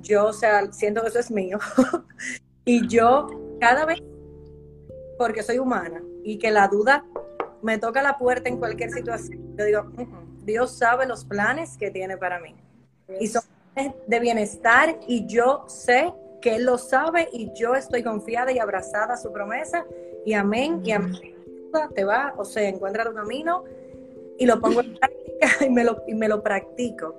[0.00, 1.58] Yo, o sea, siento que eso es mío.
[2.64, 3.28] y yo
[3.60, 4.02] cada vez,
[5.18, 7.04] porque soy humana y que la duda
[7.62, 9.92] me toca la puerta en cualquier situación, yo digo,
[10.44, 12.54] Dios sabe los planes que tiene para mí.
[13.20, 13.42] Y son
[14.06, 19.14] de bienestar y yo sé que Él lo sabe y yo estoy confiada y abrazada
[19.14, 19.86] a su promesa
[20.24, 21.34] y amén y amén.
[21.94, 23.64] Te va, o sea, encuentra tu camino
[24.38, 27.16] y lo pongo en práctica y me lo, y me lo practico.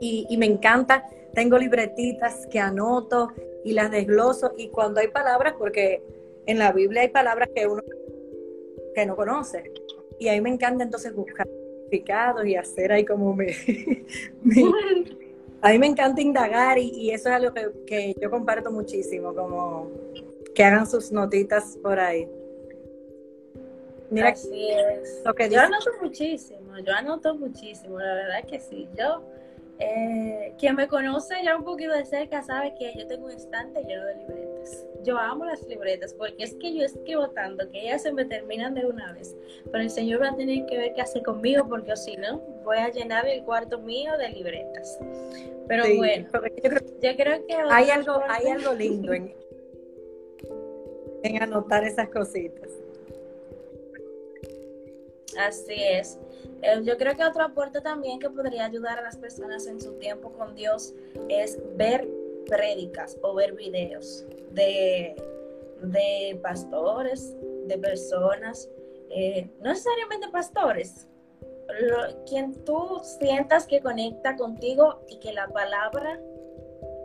[0.00, 3.32] Y, y me encanta, tengo libretitas que anoto
[3.64, 6.02] y las desgloso y cuando hay palabras, porque
[6.46, 7.82] en la Biblia hay palabras que uno
[8.94, 9.72] que no conoce.
[10.18, 11.48] Y ahí me encanta entonces buscar
[11.84, 13.48] significados y hacer ahí como me...
[15.62, 19.32] a mí me encanta indagar y, y eso es algo que, que, yo comparto muchísimo,
[19.32, 19.90] como
[20.54, 22.28] que hagan sus notitas por ahí.
[24.10, 25.22] Mira, Así es.
[25.24, 28.88] Lo que yo anoto muchísimo, yo anoto muchísimo, la verdad que sí.
[28.98, 29.22] Yo,
[29.78, 33.82] eh, quien me conoce ya un poquito de cerca sabe que yo tengo un estante
[33.84, 34.84] lleno de libretas.
[35.04, 38.74] Yo amo las libretas porque es que yo escribo tanto que ellas se me terminan
[38.74, 39.34] de una vez.
[39.70, 42.78] Pero el Señor va a tener que ver qué hace conmigo porque si no, voy
[42.78, 44.98] a llenar el cuarto mío de libretas.
[45.68, 47.54] Pero bueno, yo creo, que...
[47.70, 49.34] Hay algo, hay algo lindo en,
[51.22, 52.70] en anotar esas cositas.
[55.38, 56.18] Así es.
[56.62, 59.94] Eh, yo creo que otro aporte también que podría ayudar a las personas en su
[59.94, 60.94] tiempo con Dios
[61.28, 62.08] es ver
[62.46, 65.16] prédicas o ver videos de,
[65.80, 67.34] de pastores,
[67.66, 68.68] de personas,
[69.10, 71.08] eh, no necesariamente pastores,
[72.26, 76.20] quien tú sientas que conecta contigo y que la palabra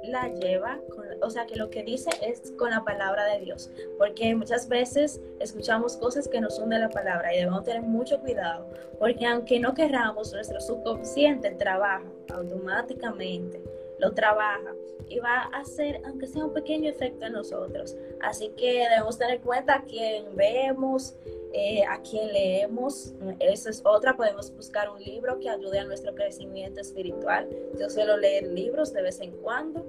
[0.03, 0.79] la lleva,
[1.21, 5.19] o sea, que lo que dice es con la palabra de Dios, porque muchas veces
[5.39, 8.67] escuchamos cosas que no son de la palabra y debemos tener mucho cuidado,
[8.99, 13.61] porque aunque no querramos, nuestro subconsciente trabaja automáticamente,
[13.99, 14.73] lo trabaja
[15.09, 17.95] y va a hacer, aunque sea un pequeño efecto en nosotros.
[18.21, 21.15] Así que debemos tener cuenta a quién vemos,
[21.53, 23.13] eh, a quien leemos.
[23.39, 27.47] Esa es otra, podemos buscar un libro que ayude a nuestro crecimiento espiritual.
[27.79, 29.85] Yo suelo leer libros de vez en cuando.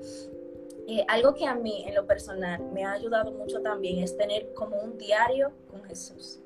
[0.86, 4.54] Eh, algo que a mí en lo personal me ha ayudado mucho también es tener
[4.54, 6.40] como un diario con Jesús.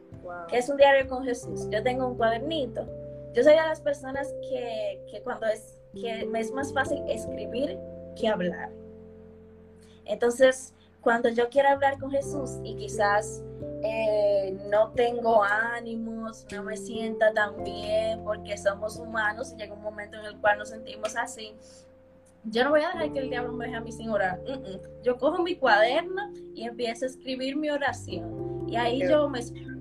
[0.48, 1.68] ¿Qué es un diario con Jesús?
[1.70, 2.86] Yo tengo un cuadernito.
[3.34, 7.78] Yo soy de las personas que, que cuando es, que me es más fácil escribir
[8.18, 8.70] que hablar.
[10.04, 13.42] Entonces, cuando yo quiero hablar con Jesús y quizás
[13.82, 19.82] eh, no tengo ánimos, no me sienta tan bien porque somos humanos y llega un
[19.82, 21.54] momento en el cual nos sentimos así,
[22.44, 24.40] yo no voy a dejar que el diablo me deje a mí sin orar.
[25.02, 28.66] Yo cojo mi cuaderno y empiezo a escribir mi oración.
[28.68, 29.40] Y ahí yo me...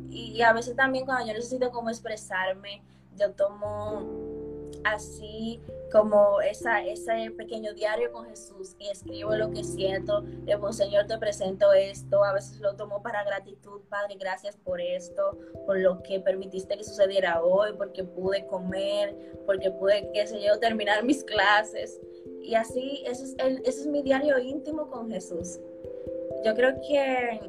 [0.10, 2.84] Y a veces también cuando yo necesito como expresarme,
[3.18, 10.24] yo tomo así como esa, ese pequeño diario con Jesús y escribo lo que siento,
[10.46, 15.38] le Señor, te presento esto, a veces lo tomo para gratitud, Padre, gracias por esto,
[15.66, 21.04] por lo que permitiste que sucediera hoy, porque pude comer, porque pude, qué sé terminar
[21.04, 22.00] mis clases.
[22.42, 25.60] Y así, ese es, el, es mi diario íntimo con Jesús.
[26.46, 27.42] Yo creo que,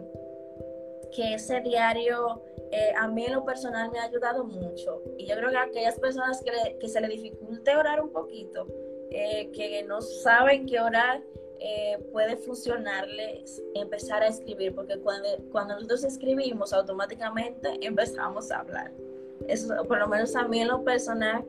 [1.14, 5.02] que ese diario eh, a mí en lo personal me ha ayudado mucho.
[5.18, 8.66] Y yo creo que a aquellas personas que, se le dificulte orar un poquito,
[9.10, 11.22] eh, que no saben qué orar,
[11.60, 18.90] eh, puede funcionarles empezar a escribir, porque cuando, cuando nosotros escribimos, automáticamente empezamos a hablar.
[19.48, 21.44] Eso, por lo menos a mí en lo personal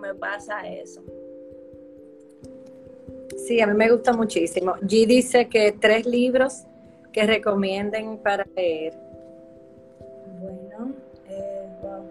[0.00, 1.02] me pasa eso.
[3.46, 4.74] Sí, a mí me gusta muchísimo.
[4.82, 6.64] G dice que tres libros
[7.10, 9.05] que recomienden para leer.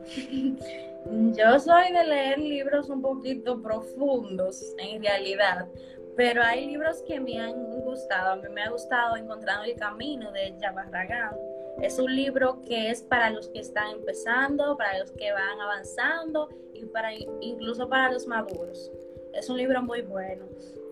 [1.37, 5.67] Yo soy de leer libros un poquito profundos, en realidad,
[6.15, 8.33] pero hay libros que me han gustado.
[8.33, 11.35] A mí me ha gustado Encontrando el Camino de Jabarragán.
[11.81, 16.49] Es un libro que es para los que están empezando, para los que van avanzando
[16.73, 18.91] y para incluso para los maduros.
[19.33, 20.45] Es un libro muy bueno.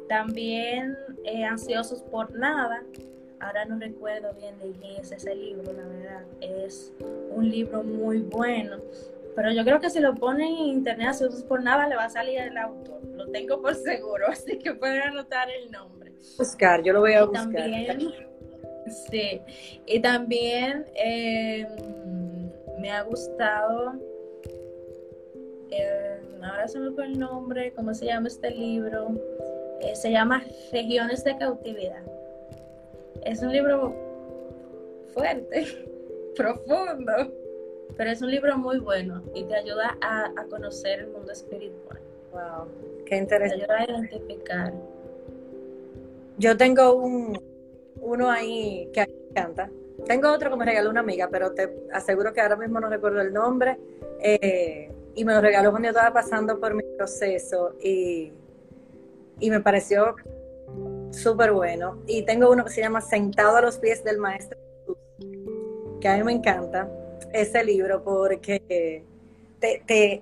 [0.10, 2.84] También eh, Ansiosos por Nada.
[3.44, 6.24] Ahora no recuerdo bien de quién es ese libro, la verdad.
[6.40, 6.94] Es
[7.30, 8.78] un libro muy bueno
[9.36, 12.10] Pero yo creo que si lo ponen en internet, si por nada, le va a
[12.10, 13.04] salir el autor.
[13.06, 16.14] Lo tengo por seguro, así que pueden anotar el nombre.
[16.38, 17.52] Buscar, yo lo voy a buscar.
[17.52, 18.14] También,
[19.10, 19.42] sí,
[19.86, 21.68] y también em,
[22.80, 23.94] me ha gustado,
[25.70, 29.20] em, ahora se me fue el nombre, ¿cómo se llama este libro?
[29.82, 32.04] Eh, se llama Regiones de Cautividad.
[33.26, 33.96] Es un libro
[35.14, 35.66] fuerte,
[36.36, 37.32] profundo
[37.98, 42.00] pero es un libro muy bueno y te ayuda a, conocer el mundo espiritual.
[42.32, 42.68] Wow,
[43.06, 43.66] qué interesante.
[43.66, 44.74] Te ayuda a identificar.
[46.38, 47.40] Yo tengo un,
[48.02, 49.70] uno ahí que me encanta.
[50.06, 53.22] Tengo otro que me regaló una amiga, pero te aseguro que ahora mismo no recuerdo
[53.22, 53.78] el nombre.
[54.20, 58.32] Eh, y me lo regaló cuando yo estaba pasando por mi proceso y,
[59.40, 60.16] y me pareció
[61.14, 62.00] súper bueno.
[62.08, 64.58] Y tengo uno que se llama Sentado a los pies del Maestro
[66.04, 66.90] que a mí me encanta
[67.32, 69.06] ese libro porque
[69.60, 70.22] te,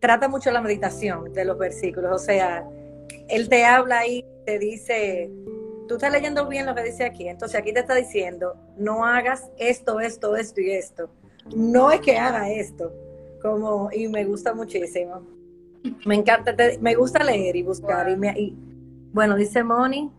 [0.00, 2.10] trata mucho la meditación de los versículos.
[2.12, 2.68] O sea,
[3.28, 5.30] él te habla y te dice,
[5.86, 7.28] tú estás leyendo bien lo que dice aquí.
[7.28, 11.08] Entonces aquí te está diciendo, no hagas esto, esto, esto y esto.
[11.54, 12.92] No es que haga esto.
[13.40, 15.22] Como, y me gusta muchísimo.
[16.04, 18.10] Me encanta, me gusta leer y buscar.
[18.10, 18.56] Y, y,
[19.12, 20.10] bueno, dice Moni,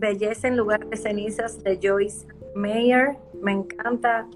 [0.00, 3.16] Belleza en lugar de cenizas de Joyce Mayer.
[3.34, 4.26] Me encanta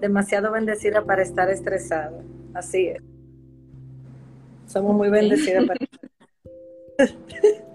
[0.00, 2.22] demasiado bendecida para estar estresada.
[2.54, 3.02] Así es.
[4.66, 5.78] Somos muy bendecidas para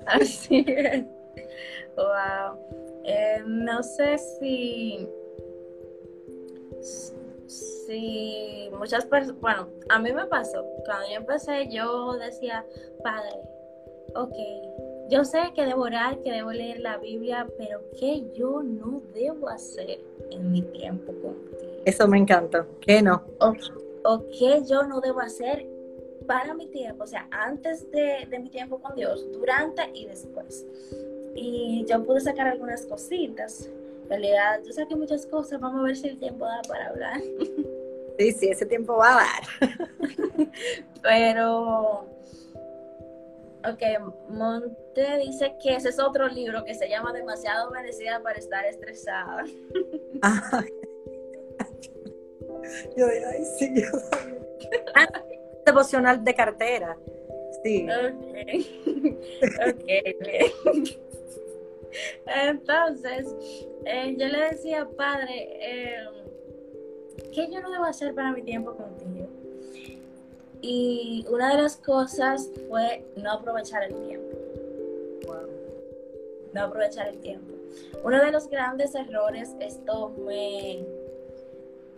[0.08, 1.06] Así es.
[1.96, 2.58] Wow.
[3.06, 5.08] Eh, no sé si
[7.90, 12.64] si muchas personas, bueno, a mí me pasó, cuando yo empecé yo decía,
[13.04, 13.42] padre,
[14.16, 14.36] ok,
[15.10, 19.50] yo sé que debo orar, que debo leer la Biblia, pero ¿qué yo no debo
[19.50, 21.82] hacer en mi tiempo contigo?
[21.86, 22.68] Eso me encanta.
[22.80, 23.24] ¿Qué no?
[23.40, 25.66] O, qué yo no debo hacer
[26.28, 30.66] para mi tiempo, o sea, antes de, mi tiempo con Dios, durante y después.
[31.36, 33.68] Y yo pude sacar algunas cositas.
[34.04, 35.60] En realidad, yo saqué muchas cosas.
[35.60, 37.20] Vamos a ver si el tiempo da para hablar.
[38.18, 39.70] Sí, sí, ese tiempo va a dar.
[41.02, 42.06] Pero
[43.72, 43.82] Ok,
[44.30, 49.44] Monte dice que ese es otro libro que se llama Demasiado Merecida para estar estresada.
[52.98, 53.86] yo ay, sí, yo
[54.96, 55.08] ah,
[55.66, 56.98] devocional de cartera.
[57.64, 57.88] Sí.
[59.68, 59.84] Ok.
[62.26, 63.36] Entonces,
[63.86, 66.06] eh, yo le decía, padre, eh,
[67.34, 69.19] ¿qué yo no debo hacer para mi tiempo contigo?
[70.62, 74.38] Y una de las cosas fue no aprovechar el tiempo.
[76.54, 77.54] No aprovechar el tiempo.
[78.04, 80.84] Uno de los grandes errores, esto me,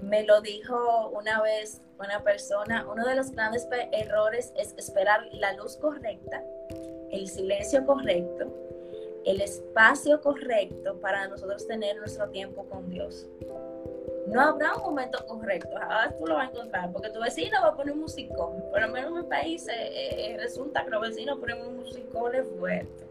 [0.02, 5.54] me lo dijo una vez una persona, uno de los grandes errores es esperar la
[5.54, 6.44] luz correcta,
[7.12, 8.52] el silencio correcto,
[9.26, 13.28] el espacio correcto para nosotros tener nuestro tiempo con Dios
[14.32, 15.70] no habrá un momento correcto.
[15.78, 18.64] Ahora tú lo vas a encontrar, porque tu vecino va a poner un musicón.
[18.72, 19.74] Por lo menos en mi país eh,
[20.34, 23.06] eh, resulta que los vecinos ponen un musicón fuerte.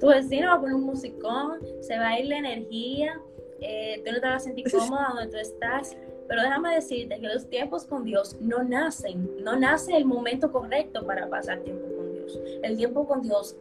[0.00, 3.20] Tu vecino va a poner un musicón, se va a ir la energía,
[3.60, 5.96] eh, tú no te vas a sentir cómoda donde tú estás.
[6.26, 11.06] Pero déjame decirte que los tiempos con Dios no nacen, no nace el momento correcto
[11.06, 12.40] para pasar tiempo con Dios.
[12.62, 13.56] El tiempo con Dios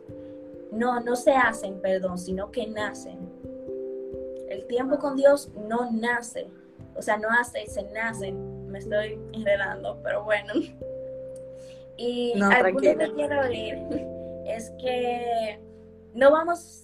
[0.72, 3.20] no, no se hacen, perdón, sino que nacen.
[4.50, 6.48] El tiempo con Dios no nace,
[6.95, 8.32] o sea, no hace, se nace.
[8.32, 10.54] Me estoy enredando, pero bueno.
[11.97, 13.77] Y no, algo que quiero decir
[14.45, 15.60] es que
[16.13, 16.84] no vamos,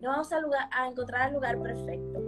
[0.00, 2.20] no vamos a, lugar, a encontrar el lugar perfecto.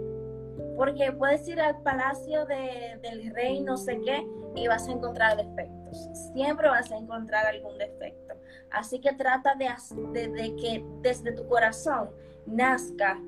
[0.77, 6.09] Porque puedes ir al palacio del rey, no sé qué, y vas a encontrar defectos.
[6.33, 8.35] Siempre vas a encontrar algún defecto.
[8.71, 9.67] Así que trata de,
[10.29, 12.09] de que desde tu corazón
[12.45, 13.19] nazca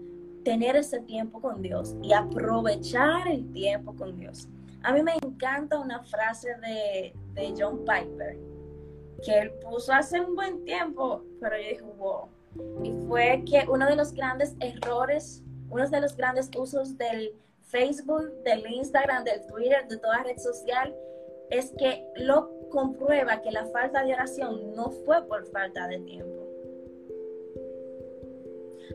[0.44, 4.48] tener ese tiempo con Dios y aprovechar el tiempo con Dios.
[4.84, 8.38] A mí me encanta una frase de, John Piper
[9.24, 12.28] que él puso hace un buen tiempo, pero yo dije, wow.
[12.84, 18.32] Y fue que uno de los grandes errores, uno de los grandes usos del Facebook,
[18.44, 20.94] del Instagram, del Twitter, de toda red social,
[21.50, 26.43] es que lo comprueba que la falta de oración no fue por falta de tiempo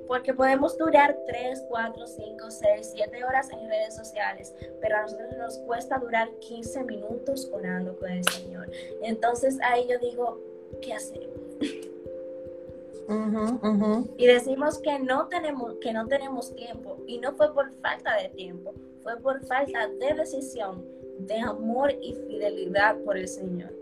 [0.06, 5.36] porque podemos durar 3, 4, 5, 6, 7 horas en redes sociales, pero a nosotros
[5.36, 8.70] nos cuesta durar 15 minutos orando con el Señor.
[9.02, 10.40] Entonces ahí yo digo,
[10.80, 11.38] ¿qué hacemos?
[14.18, 18.28] Y decimos que no tenemos que no tenemos tiempo y no fue por falta de
[18.28, 20.84] tiempo, fue por falta de decisión
[21.20, 23.77] de amor y fidelidad por el Señor.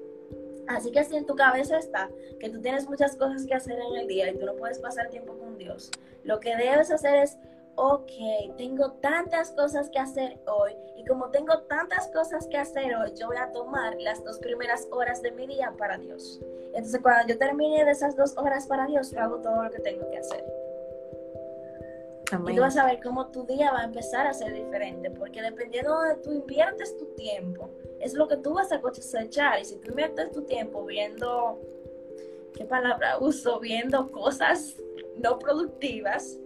[0.69, 2.11] Así que si en tu cabeza está
[2.41, 5.09] que tú tienes muchas cosas que hacer en el día y tú no puedes pasar
[5.09, 5.91] tiempo con Dios,
[6.25, 7.39] lo que debes hacer es,
[7.77, 8.11] ok,
[8.57, 13.29] tengo tantas cosas que hacer hoy y como tengo tantas cosas que hacer hoy, yo
[13.29, 16.41] voy a tomar las dos primeras horas de mi día para Dios.
[16.75, 19.81] Entonces cuando yo termine de esas dos horas para Dios, yo hago todo lo que
[19.81, 20.45] tengo que hacer.
[22.33, 25.41] Y tú vas a ver cómo tu día va a empezar a ser diferente, porque
[25.43, 27.71] dependiendo de tú inviertes tu tiempo,
[28.01, 29.61] es lo que tú vas a cosechar.
[29.61, 31.61] Y si tú inviertes tu tiempo viendo,
[32.55, 33.61] ¿qué palabra uso?
[33.61, 34.77] Viendo cosas
[35.17, 36.39] no productivas,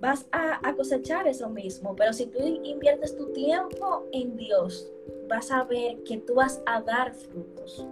[0.00, 1.96] vas a, a cosechar eso mismo.
[1.96, 4.92] Pero si tú inviertes tu tiempo en Dios,
[5.28, 7.86] vas a ver que tú vas a dar frutos.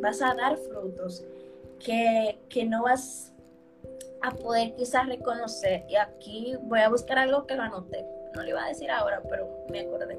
[0.00, 1.24] Vas a dar frutos
[1.78, 3.31] que, que no vas
[4.22, 8.50] a poder quizás reconocer, y aquí voy a buscar algo que lo anoté, no le
[8.50, 10.18] iba a decir ahora, pero me acordé,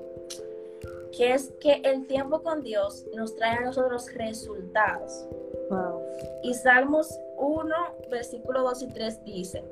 [1.11, 5.27] que es que el tiempo con Dios nos trae a nosotros resultados.
[6.43, 7.75] Y Salmos 1,
[8.09, 9.63] versículo 2 y 3 dice,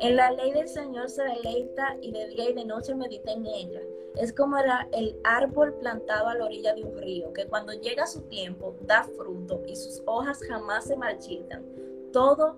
[0.00, 3.46] en la ley del Señor se deleita y de día y de noche medita en
[3.46, 3.80] ella.
[4.16, 8.06] Es como era el árbol plantado a la orilla de un río, que cuando llega
[8.06, 11.64] su tiempo da fruto y sus hojas jamás se marchitan.
[12.12, 12.56] Todo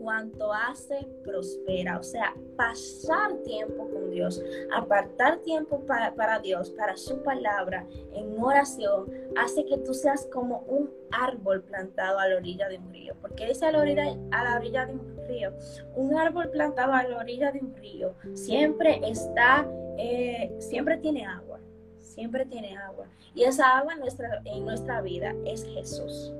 [0.00, 1.98] cuanto hace prospera.
[1.98, 4.42] O sea, pasar tiempo con Dios,
[4.72, 10.60] apartar tiempo para, para, Dios, para su palabra, en oración, hace que tú seas como
[10.60, 13.14] un árbol plantado a la orilla de un río.
[13.20, 15.52] porque dice a la orilla, a la orilla de un río?
[15.94, 21.60] Un árbol plantado a la orilla de un río siempre está, eh, siempre tiene agua.
[21.98, 23.06] Siempre tiene agua.
[23.34, 26.32] Y esa agua en nuestra, en nuestra vida es Jesús.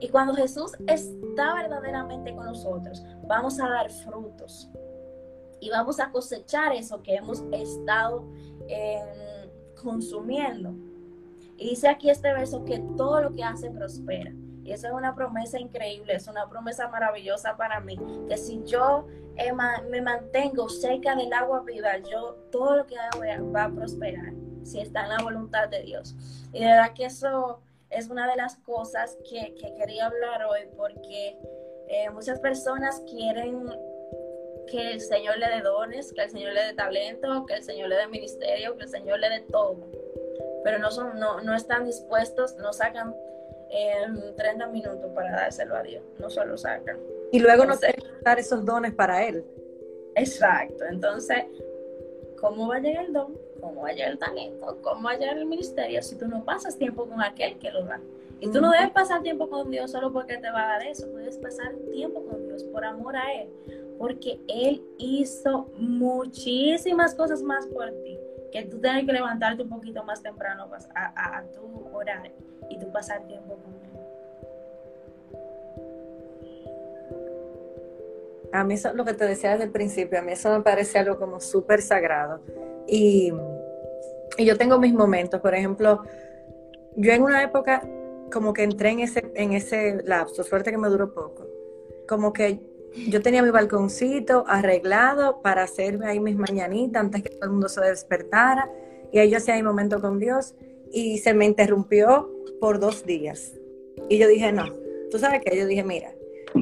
[0.00, 4.70] Y cuando Jesús está verdaderamente con nosotros, vamos a dar frutos
[5.60, 8.24] y vamos a cosechar eso que hemos estado
[8.68, 9.50] em,
[9.82, 10.74] consumiendo.
[11.56, 14.32] Y dice aquí este verso que todo lo que hace prospera.
[14.62, 19.06] Y eso es una promesa increíble, es una promesa maravillosa para mí, que si yo
[19.36, 19.50] eh,
[19.88, 24.34] me mantengo cerca del agua viva, yo todo lo que hago va a prosperar,
[24.64, 26.14] si está en la voluntad de Dios.
[26.52, 27.60] Y de verdad que eso
[27.90, 31.36] es una de las cosas que, quería hablar hoy porque
[31.88, 33.68] eh, muchas personas quieren
[34.66, 37.88] que el Señor le dé dones, que el Señor le dé talento, que el Señor
[37.88, 39.90] le dé ministerio, que el Señor le dé todo.
[40.64, 43.14] Pero no, son, no, no están dispuestos, no sacan
[44.36, 46.98] 30 minutos para dárselo a Dios, no solo sacan.
[47.32, 49.44] Y luego no se dar esos dones para Él.
[50.14, 51.44] Exacto, entonces,
[52.40, 53.47] ¿cómo va a llegar el don?
[53.68, 57.58] Cómo va el talento, cómo va el ministerio si tú no pasas tiempo con aquel
[57.58, 58.00] que lo da.
[58.40, 61.06] Y tú no debes pasar tiempo con Dios solo porque te va a dar eso,
[61.08, 63.48] debes pasar tiempo con Dios por amor a Él,
[63.98, 68.16] porque Él hizo muchísimas cosas más por ti,
[68.52, 72.30] que tú tienes que levantarte un poquito más temprano a, a, tu orar
[72.70, 73.88] y tú pasar tiempo con Él.
[78.52, 80.98] A mí eso, lo que te decía desde el principio, a mí eso me parece
[80.98, 82.40] algo como súper sagrado.
[82.86, 83.32] Y,
[84.44, 86.02] yo tengo mis momentos, por ejemplo,
[86.96, 87.82] yo en una época
[88.32, 91.46] como que entré en ese, en ese lapso, suerte que me duró poco,
[92.06, 92.60] como que
[93.08, 97.68] yo tenía mi balconcito arreglado para hacerme ahí mis mañanitas antes que todo el mundo
[97.68, 98.70] se despertara,
[99.12, 100.54] y ahí yo hacía mi momento con Dios,
[100.92, 102.30] y se me interrumpió
[102.60, 103.52] por dos días.
[104.08, 104.64] Y yo dije, no,
[105.10, 106.12] tú sabes que yo dije, mira,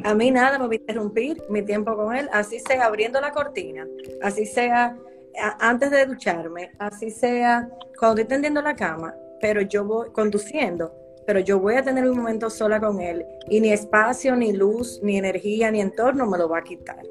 [0.05, 3.33] a mí nada me va a interrumpir mi tiempo con Él, así sea abriendo la
[3.33, 3.87] cortina,
[4.23, 4.99] así sea
[5.39, 7.69] antes de ducharme, así sea
[7.99, 10.95] cuando estoy tendiendo la cama, pero yo voy conduciendo,
[11.27, 15.01] pero yo voy a tener un momento sola con él y ni espacio, ni luz,
[15.03, 17.03] ni energía, ni entorno me lo va a quitar.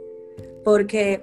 [0.64, 1.22] Porque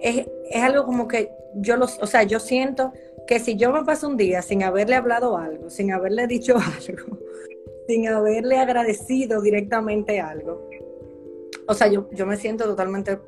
[0.00, 2.92] es, es algo como que yo los, o sea, yo siento
[3.26, 6.56] que si yo me paso un día sin haberle hablado algo, sin haberle dicho
[6.88, 7.18] algo,
[7.86, 10.68] sin haberle agradecido directamente algo,
[11.68, 13.18] o sea, yo, yo me siento totalmente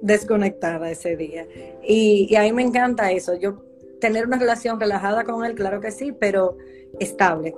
[0.00, 1.46] desconectada ese día.
[1.82, 3.62] Y, a mí me encanta eso, yo
[4.00, 6.56] tener una relación relajada con él, claro que sí, pero
[7.00, 7.54] estable.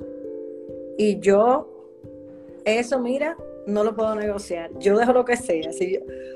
[0.96, 1.68] Y yo,
[2.64, 3.36] eso, mira,
[3.66, 4.70] no lo puedo negociar.
[4.78, 5.70] Yo dejo lo que sea,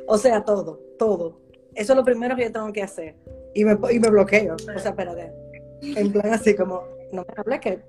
[0.07, 1.41] o sea, todo, todo.
[1.75, 3.15] Eso es lo primero que yo tengo que hacer.
[3.55, 4.55] Y me, y me bloqueo.
[4.55, 5.33] O sea, espérate.
[5.83, 7.81] En plan así como, no me hables que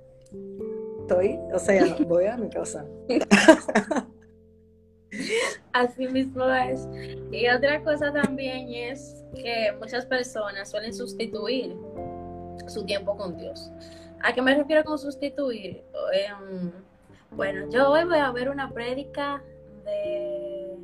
[1.00, 2.84] estoy, o sea, voy a mi casa.
[5.74, 6.88] Así mismo es.
[7.32, 11.76] Y otra cosa también es que muchas personas suelen sustituir
[12.68, 13.72] su tiempo con Dios.
[14.22, 15.82] ¿A qué me refiero con sustituir?
[16.12, 16.70] Em,
[17.32, 19.42] bueno, yo hoy voy a ver una prédica
[19.84, 20.76] de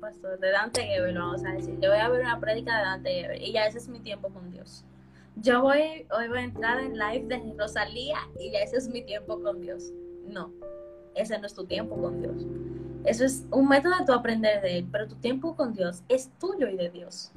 [0.00, 1.74] pastor, de Dante Gebel, vamos a decir.
[1.80, 4.28] Yo voy a ver una prédica de Dante Gebel y ya ese es mi tiempo
[4.28, 4.84] con Dios.
[5.34, 9.02] yo voy, hoy voy a entrar en live de Rosalía y ya ese es mi
[9.02, 9.92] tiempo con Dios.
[10.28, 10.52] No,
[11.16, 12.46] ese no es tu tiempo con Dios.
[13.04, 16.30] Eso es un método de tu aprender de Él, pero tu tiempo con Dios es
[16.38, 17.32] tuyo y de Dios.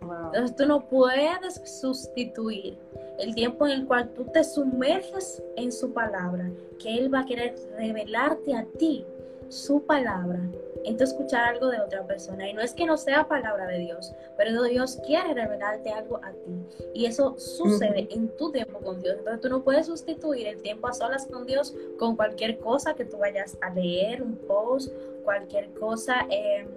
[0.00, 2.78] Entonces tú no puedes sustituir
[3.18, 7.26] el tiempo en el cual tú te sumerges en su palabra, que Él va a
[7.26, 9.04] querer revelarte a ti
[9.48, 10.40] su palabra
[10.84, 12.48] en tu escuchar algo de otra persona.
[12.48, 16.30] Y no es que no sea palabra de Dios, pero Dios quiere revelarte algo a
[16.30, 16.54] ti.
[16.92, 19.16] Y eso sucede en tu tiempo con Dios.
[19.18, 23.04] Entonces tú no puedes sustituir el tiempo a solas con Dios con cualquier cosa que
[23.04, 24.92] tú vayas a leer, un post,
[25.24, 26.68] cualquier cosa em,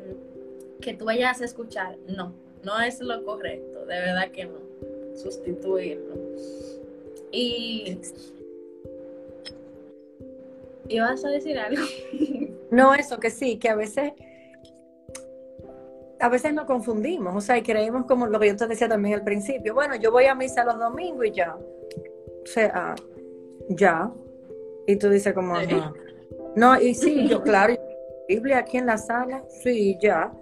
[0.82, 1.98] que tú vayas a escuchar.
[2.08, 4.60] No, no es lo correcto, de verdad que no.
[5.16, 6.16] Sustituirlo.
[7.32, 8.00] Y...
[10.90, 11.84] ¿Y vas a decir algo?
[12.72, 14.12] No, eso que sí, que a veces,
[16.20, 19.16] a veces nos confundimos, o sea, y creemos como lo que yo te decía también
[19.16, 22.96] al principio, bueno, yo voy a misa los domingos y ya, o sea,
[23.70, 24.12] ya,
[24.86, 25.56] y tú dices como,
[26.56, 27.76] no, y sí, yo, claro,
[28.28, 30.34] Biblia aquí en la sala, sí, ya,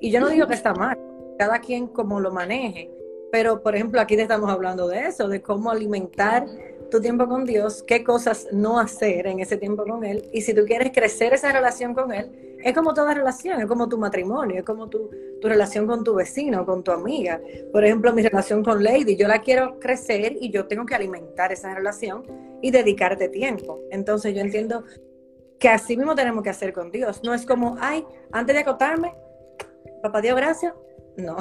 [0.00, 0.98] y yo no digo que está mal,
[1.38, 2.90] cada quien como lo maneje,
[3.30, 6.46] pero por ejemplo aquí te estamos hablando de eso, de cómo alimentar
[6.90, 10.28] tu tiempo con Dios, qué cosas no hacer en ese tiempo con Él.
[10.32, 13.88] Y si tú quieres crecer esa relación con Él, es como toda relación, es como
[13.88, 15.10] tu matrimonio, es como tu,
[15.40, 17.40] tu relación con tu vecino, con tu amiga.
[17.72, 21.52] Por ejemplo, mi relación con Lady, yo la quiero crecer y yo tengo que alimentar
[21.52, 22.24] esa relación
[22.62, 23.80] y dedicarte tiempo.
[23.90, 24.84] Entonces yo entiendo
[25.58, 27.22] que así mismo tenemos que hacer con Dios.
[27.22, 29.14] No es como, ay, antes de acotarme,
[30.02, 30.74] papá Dios, gracias,
[31.16, 31.36] no,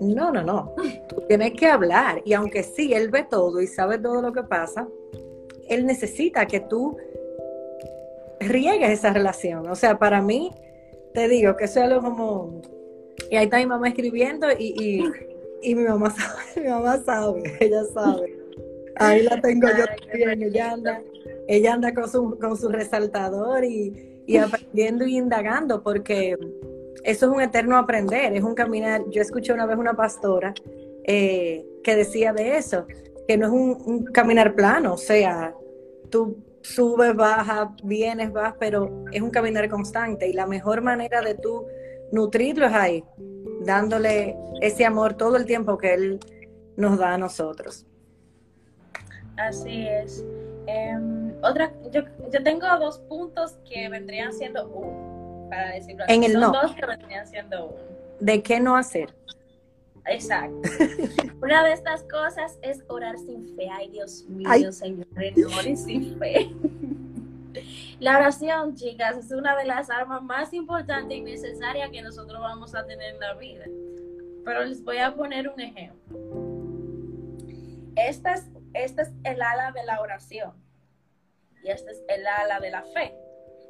[0.00, 0.74] no, no, no.
[1.28, 2.22] Tienes que hablar.
[2.24, 4.88] Y aunque sí, él ve todo y sabe todo lo que pasa,
[5.68, 6.96] él necesita que tú
[8.40, 9.68] riegues esa relación.
[9.68, 10.52] O sea, para mí,
[11.14, 12.60] te digo que eso es algo como...
[13.30, 15.02] Y ahí está mi mamá escribiendo y,
[15.62, 16.10] y, mi mamá
[16.54, 18.38] sabe, mi mamá sabe, ella sabe.
[18.96, 21.02] Ahí la tengo yo también, ella anda,
[21.48, 26.36] ella anda con su, con su resaltador y, y aprendiendo y indagando porque
[27.04, 29.02] eso es un eterno aprender, es un caminar.
[29.10, 30.54] Yo escuché una vez una pastora
[31.06, 32.86] eh, que decía de eso,
[33.28, 35.54] que no es un, caminar plano, o sea,
[36.10, 41.34] tú subes, bajas, vienes, vas, pero es un caminar constante y la mejor manera de
[41.34, 41.64] tú
[42.10, 43.04] nutrirlo es ahí,
[43.60, 46.20] dándole ese amor todo el tiempo que Él
[46.76, 47.86] nos da a nosotros.
[49.36, 50.24] Así es.
[50.66, 52.02] Em, otra, yo,
[52.32, 56.50] yo tengo dos puntos que vendrían siendo uno para decirlo En el no.
[56.50, 57.76] dos que venían siendo uno.
[58.18, 59.14] ¿De qué no hacer?
[60.08, 60.68] Exacto.
[61.42, 63.68] Una de estas cosas es orar sin fe.
[63.70, 66.50] Ay, Dios mío, Señor, no sin fe.
[68.00, 72.74] La oración, chicas, es una de las armas más importantes y necesarias que nosotros vamos
[72.74, 73.64] a tener en la vida.
[74.44, 76.18] Pero les voy a poner un ejemplo.
[77.96, 80.52] Esta es, esta es el ala de la oración
[81.64, 83.14] y esta es el ala de la fe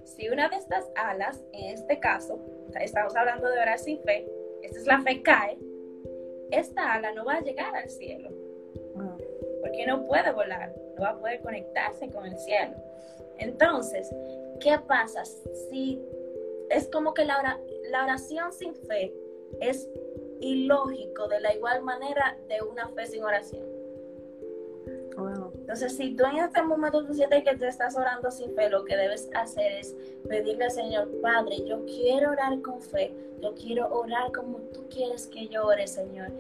[0.07, 2.41] si una de estas alas, en este caso,
[2.81, 4.27] estamos hablando de orar sin fe,
[4.63, 5.59] esta es la fe cae,
[6.51, 8.31] esta ala no va a llegar al cielo.
[9.61, 12.75] Porque no puede volar, no va a poder conectarse con el cielo.
[13.39, 14.11] Entonces,
[14.61, 16.01] ¿qué pasa si
[16.71, 19.13] es como que la, la oración sin fe
[19.61, 19.89] es
[20.41, 23.76] ilógico de la igual manera de una fe sin oración?
[25.19, 28.85] Entonces, si tú en este momento tú sientes que te estás orando sin fe, lo
[28.85, 29.95] que debes hacer es
[30.29, 35.27] pedirle al Señor, Padre, yo quiero orar con fe, yo quiero orar como tú quieres
[35.27, 36.31] que yo ore, Señor.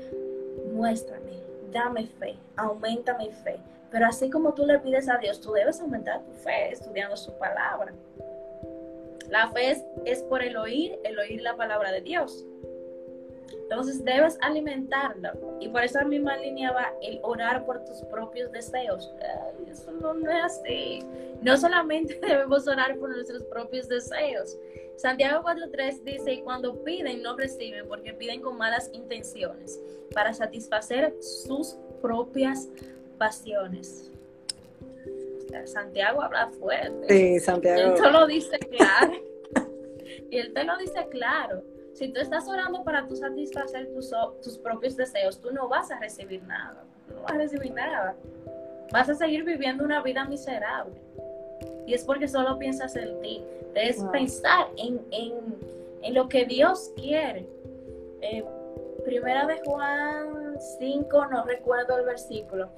[0.72, 1.40] Muéstrame,
[1.72, 3.58] dame fe, aumenta mi fe.
[3.90, 7.32] Pero así como tú le pides a Dios, tú debes aumentar tu fe estudiando su
[7.38, 7.94] palabra.
[9.30, 12.44] La fe es, es por el oír, el oír la palabra de Dios.
[13.52, 15.30] Entonces debes alimentarlo.
[15.60, 19.12] Y por esa misma línea va el orar por tus propios deseos.
[19.68, 21.00] eso no, es así.
[21.42, 24.56] No solamente debemos orar por nuestros propios deseos.
[24.96, 29.78] Santiago 4.3 dice, y cuando piden no reciben porque piden con malas intenciones
[30.14, 32.68] para satisfacer sus propias
[33.18, 34.10] pasiones.
[35.64, 37.06] Santiago habla fuerte.
[37.08, 37.94] Sí, Santiago.
[37.94, 39.12] él te lo dice claro.
[40.30, 41.62] y él te lo dice claro
[41.96, 45.98] si tú estás orando para tú satisfacer tus, tus propios deseos, tú no vas a
[45.98, 46.84] recibir nada.
[47.08, 48.14] No vas a recibir nada.
[48.92, 50.94] Vas a seguir viviendo una vida miserable.
[51.86, 53.42] Y es porque solo piensas en ti.
[53.72, 57.48] Debes pensar en, en, lo que Dios quiere.
[58.20, 58.44] Eh,
[59.06, 62.70] primera de Juan 5, no recuerdo el versículo,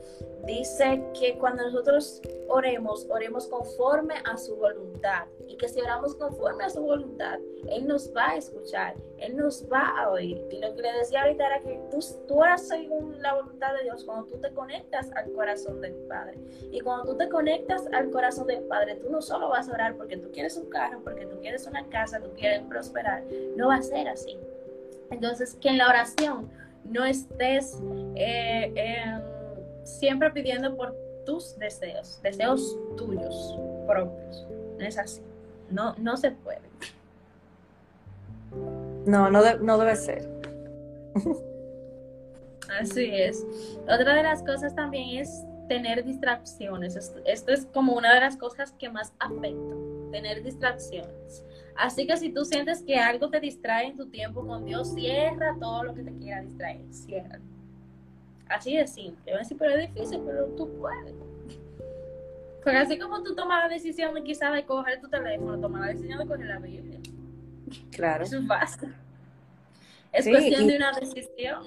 [0.45, 5.27] dice que cuando nosotros oremos, oremos conforme a su voluntad.
[5.47, 7.39] Y que si oramos conforme a su voluntad,
[7.71, 10.47] Él nos va a escuchar, Él nos va a oír.
[10.51, 13.85] Y lo que le decía ahorita era que tú, tú oras según la voluntad de
[13.85, 16.39] Dios cuando tú te conectas al corazón del Padre.
[16.71, 19.97] Y cuando tú te conectas al corazón del Padre, tú no solo vas a orar
[19.97, 23.25] porque tú quieres un carro, porque tú quieres una casa, tú quieres prosperar.
[23.57, 24.39] No va a ser así.
[25.11, 26.51] Entonces, que en la oración
[26.85, 27.81] no estés
[28.17, 29.21] eh, em,
[29.85, 30.95] siempre pidiendo por
[31.25, 34.47] tus deseos, deseos tuyos propios.
[34.79, 35.23] No es así.
[35.71, 36.61] No, no se puede.
[39.07, 40.29] No, no, no debe ser.
[42.81, 43.45] Así es.
[43.83, 46.97] Otra de las cosas también es tener distracciones.
[46.97, 49.75] Esto, es como una de las cosas que más afecta,
[50.11, 51.45] tener distracciones.
[51.79, 55.57] Así que si tú sientes que algo te distrae en tu tiempo con Dios, cierra
[55.61, 57.39] todo lo que te quiera distraer, cierra.
[58.49, 59.33] Así de simple.
[59.33, 61.15] a decir, pero es difícil, pero tú puedes.
[62.65, 65.87] Porque así como tú tomas la decisión de quizás de coger tu teléfono, tomar la
[65.89, 66.99] decisión de coger la Biblia.
[67.93, 68.25] Claro.
[68.25, 68.93] Eso es fácil.
[70.13, 71.63] Es cuestión de una decisión.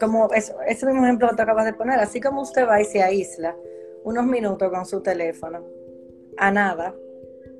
[0.00, 2.86] Como eso, ese mismo ejemplo que tú acabas de poner, así como usted va y
[2.86, 3.54] se aísla
[4.02, 5.62] unos minutos con su teléfono,
[6.38, 6.94] a nada,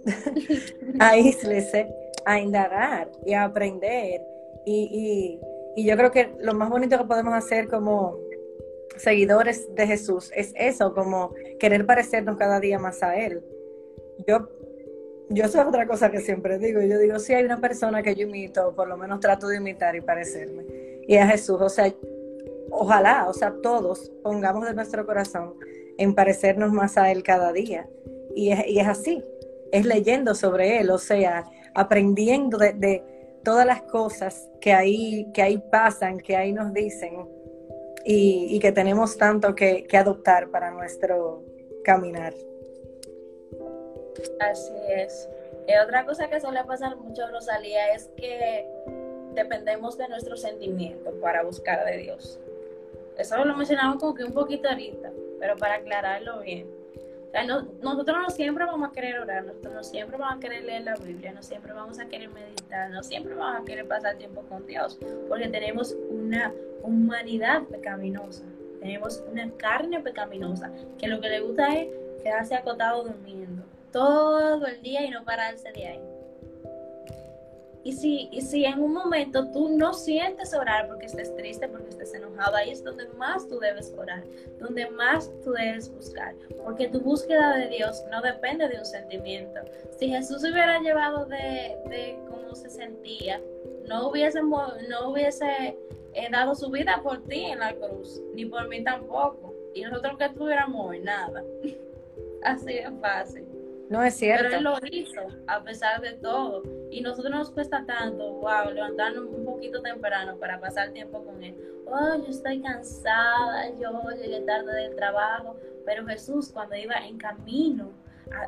[0.99, 1.89] aíslese
[2.25, 4.23] a indagar y a aprender.
[4.67, 5.41] Y,
[5.77, 8.19] y, yo creo que lo más bonito que podemos hacer como
[8.97, 13.43] seguidores de Jesús es eso, como querer parecernos cada día más a Él.
[14.27, 14.49] Yo,
[15.31, 16.83] yo eso es otra cosa que siempre digo.
[16.83, 19.97] Yo digo, si hay una persona que yo imito, por lo menos trato de imitar
[19.97, 20.65] y parecerme.
[21.07, 21.93] Y a Jesús, o sea,
[22.71, 25.55] ojalá, o sea, todos pongamos de nuestro corazón
[25.97, 27.89] en parecernos más a Él cada día.
[28.35, 29.25] Y es, y es así,
[29.73, 31.45] es leyendo sobre Él, o sea,
[31.75, 33.03] aprendiendo de,
[33.45, 37.27] todas las cosas que ahí, que ahí pasan, que ahí nos dicen
[38.05, 41.43] y, que tenemos tanto que, adoptar para nuestro
[41.85, 42.35] caminar.
[44.41, 45.29] Así es.
[45.66, 48.66] Y otra cosa que suele pasar mucho, Rosalía, es que
[49.35, 52.39] dependemos de nuestro sentimiento para buscar de Dios.
[53.16, 56.80] Eso lo mencionamos como que un poquito ahorita, pero para aclararlo bien
[57.83, 60.97] nosotros no siempre vamos a querer orar, nosotros no siempre vamos a querer leer la
[60.97, 64.66] Biblia, no siempre vamos a querer meditar, no siempre vamos a querer pasar tiempo con
[64.66, 66.53] Dios, porque tenemos una
[66.83, 68.45] humanidad pecaminosa,
[68.81, 71.89] tenemos una carne pecaminosa, que lo que le gusta es
[72.22, 73.62] quedarse acotado durmiendo
[73.93, 76.10] todo el día y no pararse de ahí.
[77.83, 81.89] Y si, y si en un momento tú no sientes orar porque estés triste, porque
[81.89, 84.22] estés enojado, ahí es donde más tú debes orar,
[84.59, 89.61] donde más tú debes buscar, porque tu búsqueda de Dios no depende de un sentimiento.
[89.99, 93.41] Si Jesús se hubiera llevado de, cómo se sentía,
[93.89, 95.78] no hubiese, no hubiese
[96.12, 99.55] eh, dado su vida por ti en la cruz, ni por mí tampoco.
[99.74, 101.45] Y nosotros que estuviéramos en nada.
[102.43, 103.50] Así de fácil.
[103.91, 104.45] No es cierto.
[104.45, 106.62] Pero él lo hizo, a pesar de todo.
[106.93, 111.57] Y nosotros nos cuesta tanto, wow, levantarnos un poquito temprano para pasar tiempo con él.
[111.86, 115.57] Oh, yo estoy cansada, yo llegué tarde del trabajo.
[115.84, 117.91] Pero Jesús, cuando iba en camino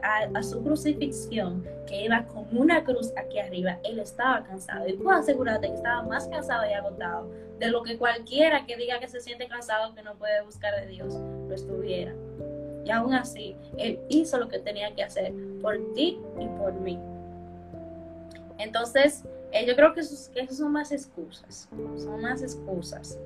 [0.05, 4.86] a, su crucifixión, que iba con una cruz aquí arriba, él estaba cansado.
[4.86, 7.28] Y puedo asegurarte que estaba más cansado y agotado
[7.59, 10.86] de lo que cualquiera que diga que se siente cansado, que no puede buscar de
[10.86, 11.14] Dios,
[11.49, 12.14] lo estuviera.
[12.85, 16.99] Y aún así, Él hizo lo que tenía que hacer por ti y por mí.
[18.59, 23.18] Entonces, eh, yo creo que esos, son más excusas, son más excusas.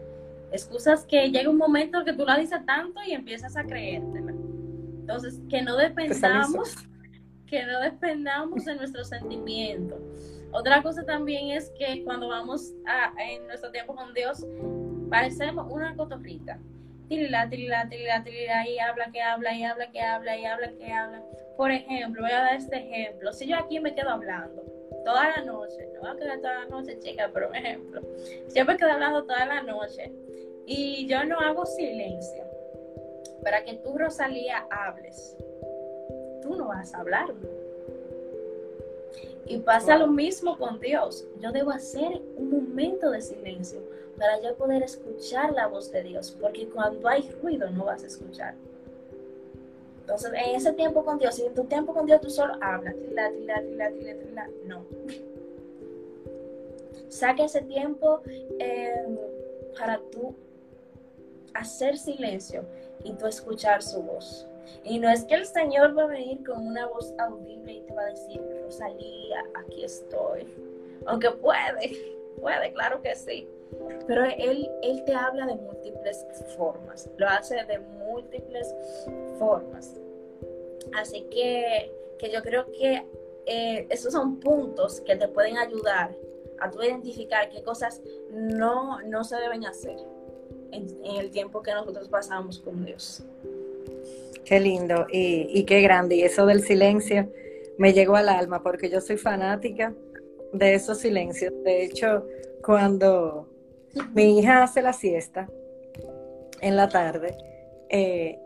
[0.52, 4.32] Excusas que llega un momento que tú la dices tanto y empiezas a creértela.
[5.00, 6.74] Entonces, que no dependamos,
[7.46, 10.00] que no dependamos de nuestros sentimientos.
[10.52, 14.44] Otra cosa también es que cuando vamos a, en nuestro tiempo con Dios,
[15.10, 16.58] parecemos una cotorrita
[17.08, 20.92] tirila, tirila, tirila, tirila, y habla que habla, y habla que habla, y habla que
[20.92, 21.22] habla.
[21.56, 23.32] Por ejemplo, voy a dar este ejemplo.
[23.32, 24.62] Si yo aquí me quedo hablando
[25.04, 28.02] toda la noche, no voy a quedar toda la noche, chica, un ejemplo.
[28.48, 30.12] Si yo me quedo hablando toda la noche
[30.66, 32.44] y yo no hago silencio
[33.42, 35.36] para que tú, Rosalía, hables,
[36.42, 37.32] tú no vas a hablar.
[39.46, 41.24] Y pasa lo mismo con Dios.
[41.38, 43.80] Yo debo hacer un momento de silencio
[44.16, 48.06] para yo poder escuchar la voz de Dios, porque cuando hay ruido no vas a
[48.06, 48.54] escuchar.
[50.00, 52.94] Entonces, en ese tiempo con Dios, si en tu tiempo con Dios tú solo hablas,
[54.64, 54.84] no.
[57.08, 58.20] Saca ese tiempo
[58.58, 59.18] em,
[59.76, 60.34] para tú
[61.54, 62.64] hacer silencio
[63.02, 64.46] y tú escuchar su voz.
[64.84, 67.94] Y no es que el Señor va a venir con una voz audible y te
[67.94, 70.46] va a decir, Rosalía, aquí estoy.
[71.06, 71.96] Aunque puede,
[72.40, 73.48] puede, claro que sí
[74.06, 76.24] Pero él, él te habla de múltiples
[76.56, 78.74] formas, lo hace de múltiples
[79.38, 79.94] formas.
[80.94, 83.04] Así que, que yo creo que
[83.46, 86.14] eh, esos son puntos que te pueden ayudar
[86.58, 88.00] a tu identificar qué cosas
[88.30, 89.96] no, no se deben hacer
[90.72, 90.88] en,
[91.18, 93.24] el tiempo que nosotros pasamos con Dios.
[94.44, 96.16] Qué lindo y, y qué grande.
[96.16, 97.28] Y eso del silencio
[97.78, 99.92] me llegó al alma porque yo soy fanática
[100.52, 101.52] de esos silencios.
[101.64, 102.24] De hecho,
[102.64, 103.48] cuando
[104.14, 105.48] mi hija hace la siesta
[106.60, 107.36] en la tarde,
[107.88, 108.38] eh,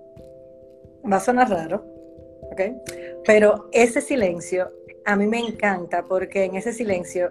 [1.11, 1.85] va a sonar raro,
[2.51, 2.61] ¿ok?
[3.25, 4.71] Pero ese silencio
[5.05, 7.31] a mí me encanta porque en ese silencio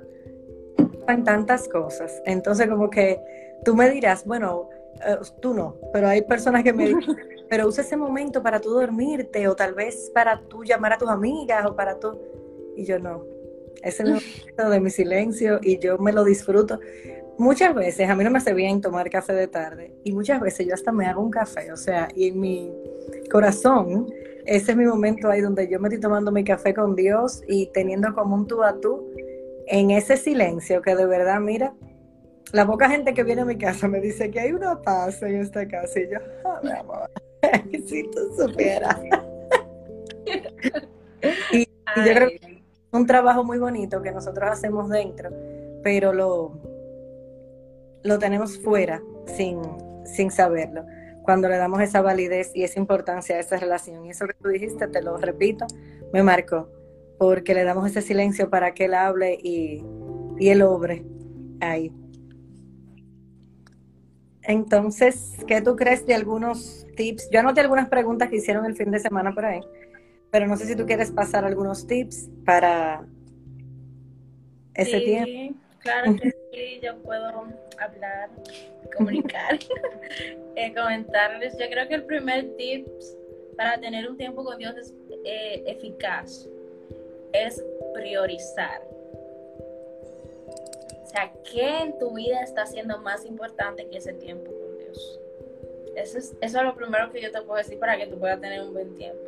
[1.06, 2.22] van tantas cosas.
[2.26, 3.20] Entonces, como que
[3.64, 4.70] tú me dirás, bueno,
[5.06, 7.16] eh, tú no, pero hay personas que me dicen,
[7.50, 11.10] pero usa ese momento para tú dormirte o tal vez para tú llamar a tus
[11.10, 12.20] amigas o para tú.
[12.76, 13.24] Y yo no.
[13.82, 16.80] Ese es el momento de mi silencio y yo me lo disfruto.
[17.40, 20.68] Muchas veces a mí no me hace bien tomar café de tarde y muchas veces
[20.68, 22.70] yo hasta me hago un café, o sea, y en mi
[23.32, 24.08] corazón
[24.46, 27.68] ese es mi momento ahí donde yo me estoy tomando mi café con Dios y
[27.68, 29.10] teniendo como un tú a tú
[29.68, 31.74] en ese silencio que de verdad, mira,
[32.52, 35.38] la poca gente que viene a mi casa me dice que hay una paz en
[35.38, 37.10] esta casa y yo, oh, mi amor,
[37.88, 39.00] si tú supieras.
[41.54, 42.42] y, yo creo que es
[42.92, 45.30] un trabajo muy bonito que nosotros hacemos dentro,
[45.84, 46.69] pero lo,
[48.04, 49.60] lo tenemos fuera sin,
[50.06, 50.86] sin saberlo
[51.30, 54.04] cuando le damos esa validez y esa importancia a esa relación.
[54.04, 55.68] Y eso que tú dijiste, te lo repito,
[56.12, 56.70] me marcó,
[57.20, 59.84] porque le damos ese silencio para que él hable y,
[60.40, 61.06] y él obre
[61.60, 61.92] ahí.
[64.42, 67.30] Entonces, ¿qué tú crees de algunos tips?
[67.30, 69.62] Yo anoté algunas preguntas que hicieron el fin de semana por ahí,
[70.32, 73.06] pero no sé si tú quieres pasar algunos tips para
[74.74, 75.60] ese tiempo.
[75.78, 77.44] Claro que sí, yo puedo
[77.80, 78.30] hablar,
[78.96, 79.60] comunicar,
[80.56, 81.58] eh, comentarles.
[81.58, 82.88] Yo creo que el primer tip
[83.56, 84.94] para tener un tiempo con Dios es
[85.26, 86.48] eh, eficaz,
[87.34, 87.64] es
[87.94, 88.82] priorizar.
[91.04, 95.20] O sea, ¿qué en tu vida está siendo más importante que ese tiempo con Dios?
[95.96, 98.40] Eso es, eso es lo primero que yo te puedo decir para que tú puedas
[98.40, 99.20] tener un buen tiempo.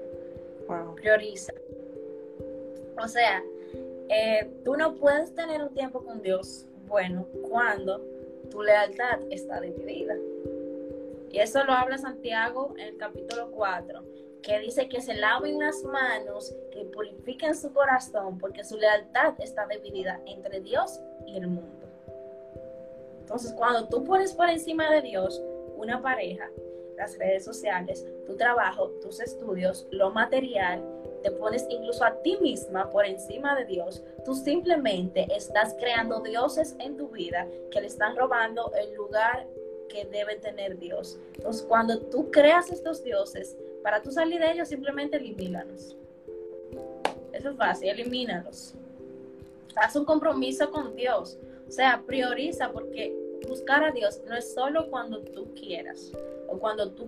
[0.96, 1.54] Prioriza.
[2.98, 3.44] O sea,
[4.10, 8.02] eh, tú no puedes tener un tiempo con Dios bueno cuando
[8.52, 10.16] tu lealtad está dividida.
[11.32, 14.04] Y eso lo habla Santiago en el capítulo 4,
[14.44, 19.66] que dice que se laven las manos, que purifiquen su corazón, porque su lealtad está
[19.68, 21.88] dividida entre Dios y el mundo.
[23.22, 25.42] Entonces, cuando tú pones por encima de Dios
[25.78, 26.50] una pareja,
[26.98, 30.84] las redes sociales, tu trabajo, tus estudios, lo material,
[31.22, 36.76] te pones incluso a ti misma por encima de Dios, tú simplemente estás creando dioses
[36.80, 39.48] en tu vida que le están robando el lugar
[39.90, 41.20] que debe tener Dios.
[41.36, 45.98] Entonces, cuando tú creas estos dioses, para tú salir de ellos, simplemente elimínalos.
[47.34, 48.76] Eso es fácil, elimínalos.
[49.76, 51.38] Haz un compromiso con Dios.
[51.68, 53.16] O sea, prioriza porque
[53.48, 56.12] buscar a Dios no es solo cuando tú quieras
[56.48, 57.08] o cuando tú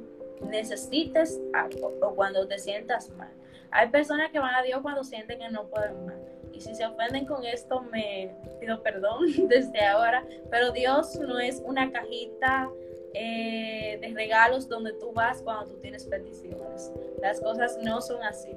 [0.50, 3.32] necesites algo o cuando te sientas mal.
[3.74, 6.16] Hay personas que van a Dios cuando sienten que no pueden más.
[6.52, 10.24] Y si se ofenden con esto, me pido perdón desde ahora.
[10.52, 12.70] Pero Dios no es una cajita
[13.16, 16.92] eh, de regalos donde tú vas cuando tú tienes peticiones.
[17.20, 18.56] Las cosas no son así.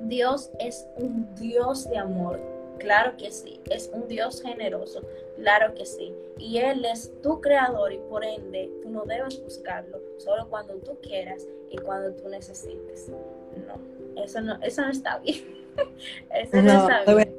[0.00, 2.40] Dios es un Dios de amor.
[2.78, 3.60] Claro que sí.
[3.70, 5.02] Es un Dios generoso.
[5.36, 6.12] Claro que sí.
[6.38, 10.98] Y Él es tu creador y por ende tú no debes buscarlo solo cuando tú
[11.00, 13.08] quieras y cuando tú necesites.
[13.08, 15.44] No eso no, eso no está bien.
[16.34, 17.34] eso no, está bien.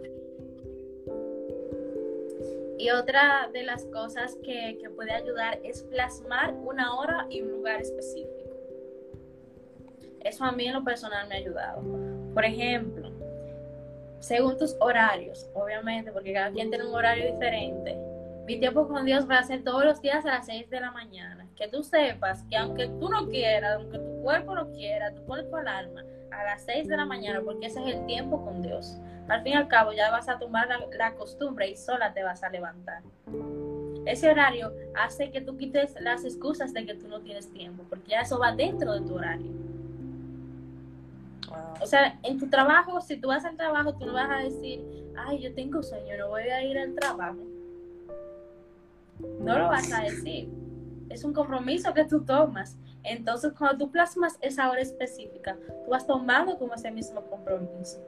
[2.77, 7.51] Y otra de las cosas que, que, puede ayudar es plasmar una hora y un
[7.51, 8.29] lugar específico.
[10.21, 11.83] Eso a mí en lo personal me ha ayudado.
[12.33, 13.11] Por ejemplo,
[14.19, 17.97] según tus horarios, obviamente, porque cada quien tiene un horario diferente.
[18.45, 20.91] Mi tiempo con Dios va a ser todos los días a las 6 de la
[20.91, 21.47] mañana.
[21.57, 25.49] Que tú sepas que aunque tú no quieras, aunque tu cuerpo no quiera, tú pones
[25.49, 28.97] tu alarma a las 6 de la mañana porque ese es el tiempo con Dios.
[29.27, 32.43] Al fin y al cabo ya vas a tomar la, costumbre y sola te vas
[32.43, 33.03] a levantar.
[34.05, 38.11] Ese horario hace que tú quites las excusas de que tú no tienes tiempo, porque
[38.11, 39.51] ya eso va dentro de tu horario.
[41.79, 44.81] O sea, en tu trabajo, si tú vas al trabajo, tú no vas a decir,
[45.15, 47.39] ay, yo tengo sueño, no voy a ir al trabajo.
[49.39, 50.49] No lo vas a decir.
[51.09, 52.77] Es un compromiso que tú tomas.
[53.09, 57.99] Entonces, cuando tú plasmas esa hora específica, tú vas tomando como ese mismo compromiso.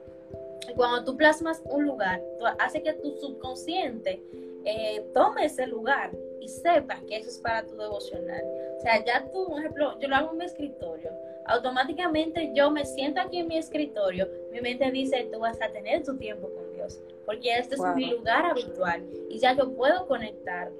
[0.68, 4.22] Y cuando tú plasmas un lugar, tú hace que tu subconsciente
[4.64, 8.44] eh, tome ese lugar y sepa que eso es para tu devocional.
[8.78, 11.10] O sea, ya tú, por ejemplo, yo lo hago en mi escritorio.
[11.46, 16.04] Automáticamente yo me siento aquí en mi escritorio, mi mente dice, tú vas a tener
[16.04, 20.78] tu tiempo con Dios, porque este es mi lugar habitual y ya yo puedo conectarlo.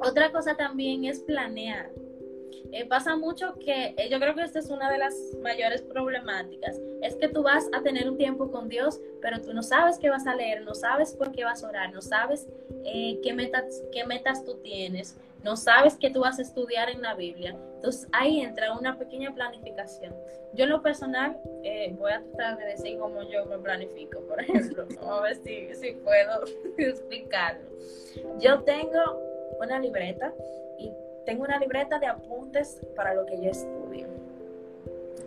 [0.00, 1.90] Otra cosa también es planear.
[2.72, 6.80] Eh, pasa mucho que eh, yo creo que esta es una de las mayores problemáticas,
[7.02, 10.10] es que tú vas a tener un tiempo con Dios, pero tú no sabes qué
[10.10, 12.46] vas a leer, no sabes por qué vas a orar, no sabes
[12.84, 17.02] eh, qué, metas, qué metas tú tienes, no sabes qué tú vas a estudiar en
[17.02, 17.56] la Biblia.
[17.74, 20.14] Entonces ahí entra una pequeña planificación.
[20.54, 21.36] Yo en lo personal
[21.98, 25.92] voy a tratar de decir cómo yo me planifico, por ejemplo, a ver si, si
[25.92, 26.44] puedo
[26.78, 27.68] explicarlo.
[28.38, 29.20] Yo tengo
[29.60, 30.32] una libreta
[31.24, 34.06] tengo una libreta de apuntes para lo que yo estudio.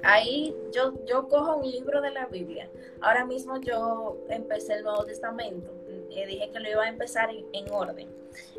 [0.04, 2.70] Ahí yo, yo cojo un libro de la Biblia.
[3.02, 5.72] Ahora mismo yo empecé el Nuevo Testamento.
[6.12, 8.08] Eh, dije que lo iba a empezar en, en orden,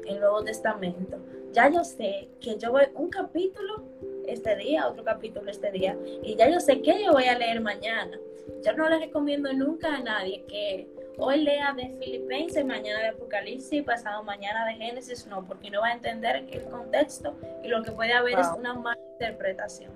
[0.07, 1.19] el Nuevo Testamento.
[1.53, 3.85] Ya yo sé que yo voy un capítulo
[4.27, 7.61] este día, otro capítulo este día, y ya yo sé que yo voy a leer
[7.61, 8.19] mañana.
[8.65, 10.89] Yo no le recomiendo nunca a nadie que
[11.19, 15.89] hoy lea de Filipenses, mañana de Apocalipsis, pasado mañana de Génesis, no, porque no va
[15.89, 19.93] a entender el contexto y lo que puede haber es una mala interpretación.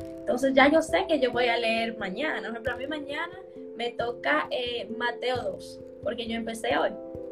[0.00, 2.40] Entonces ya yo sé que yo voy a leer mañana.
[2.40, 3.38] Por ejemplo, a mí mañana
[3.76, 6.90] me toca eh, Mateo 2, porque yo empecé hoy.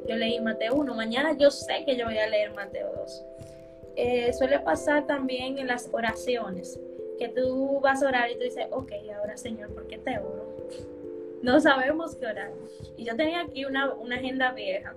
[0.08, 3.24] Yo leí Mateo 1, mañana yo sé que yo voy a leer Mateo 2.
[3.96, 6.78] Eh, suele pasar también en las oraciones,
[7.18, 10.46] que tú vas a orar y tú dices, ok, ahora Señor, ¿por qué te oro?
[11.46, 12.50] No sabemos qué orar.
[12.96, 14.96] Y yo tenía aquí una, agenda vieja,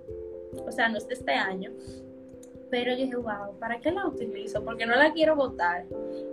[0.66, 1.72] o sea, no es de este año,
[2.72, 4.64] pero yo dije, wow, ¿para qué la utilizo?
[4.66, 5.86] Porque no la quiero votar.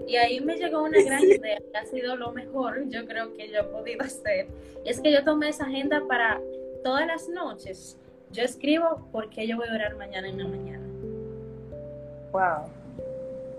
[0.06, 3.50] Y ahí me llegó una gran idea, que ha sido lo mejor, yo creo que
[3.50, 4.48] yo he podido hacer.
[4.86, 6.40] Y es que yo tomé esa agenda para
[6.82, 7.98] todas las noches.
[8.32, 10.86] Yo escribo porque yo voy a orar mañana en la mañana.
[12.32, 12.70] Wow.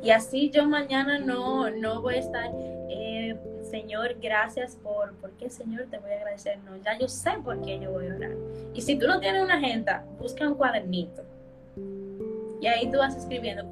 [0.01, 2.49] Y así yo mañana no, no voy a estar
[2.89, 3.35] eh,
[3.69, 6.57] Señor, gracias por, ¿por qué Señor te voy a agradecer?
[6.59, 8.31] No, ya yo sé por qué yo voy a orar.
[8.73, 11.23] Y si tú no tienes una agenda, busca un cuadernito.
[12.61, 13.63] Y ahí tú vas escribiendo,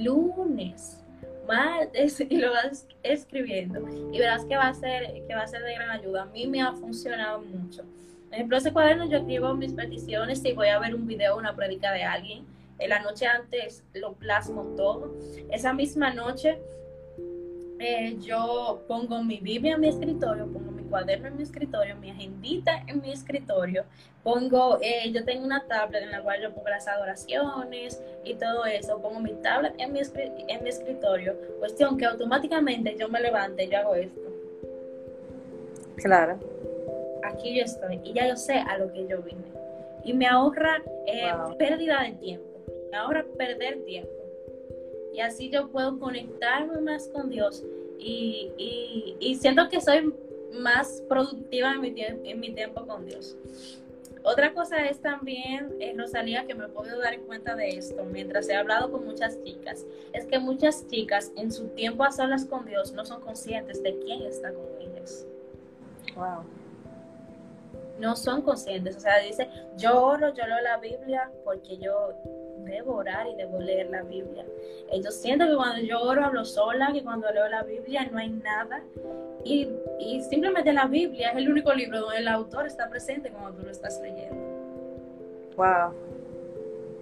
[0.00, 1.04] lunes,
[1.46, 3.80] martes, y lo vas escribiendo.
[4.12, 6.22] Y verás que va a ser, que va a ser de gran ayuda.
[6.22, 7.82] A mí me ha funcionado mucho.
[8.26, 11.56] Por ejemplo, ese cuaderno yo escribo mis peticiones si voy a ver un video, una
[11.56, 12.46] predica de alguien.
[12.78, 15.12] En la noche antes lo plasmo todo.
[15.50, 16.58] Esa misma noche
[17.80, 22.10] eh, yo pongo mi Biblia en mi escritorio, pongo mi cuaderno en mi escritorio, mi
[22.10, 23.84] agendita en mi escritorio,
[24.22, 28.64] pongo, eh, yo tengo una tablet en la cual yo pongo las adoraciones y todo
[28.64, 30.00] eso, pongo mi tablet en mi,
[30.48, 34.20] en mi escritorio, cuestión que automáticamente yo me levante y yo hago esto.
[35.96, 36.38] Claro.
[37.24, 39.42] Aquí yo estoy y ya yo sé a lo que yo vine.
[40.04, 42.60] Y me ahorra eh, pérdida de tiempo,
[42.90, 44.17] me ahorra perder tiempo
[45.18, 47.64] y así yo puedo conectarme más con Dios
[47.98, 48.52] y,
[49.18, 50.14] y, siento que soy
[50.52, 53.36] más productiva en mi, en mi tiempo con Dios.
[54.22, 58.48] Otra cosa es también, eh, Rosalía, que me he podido dar cuenta de esto mientras
[58.48, 62.64] he hablado con muchas chicas, es que muchas chicas en su tiempo a solas con
[62.64, 65.26] Dios no son conscientes de quién está con ellas.
[66.14, 66.44] Wow.
[67.98, 72.12] No son conscientes, o sea, dice, yo oro, yo leo la Biblia porque yo
[72.68, 74.44] debo orar y debo leer la Biblia.
[75.02, 78.30] Yo siento que cuando yo oro hablo sola, que cuando leo la Biblia no hay
[78.30, 78.82] nada.
[79.44, 83.52] Y, y simplemente la Biblia es el único libro donde el autor está presente cuando
[83.58, 84.36] tú lo estás leyendo.
[85.56, 85.92] Wow.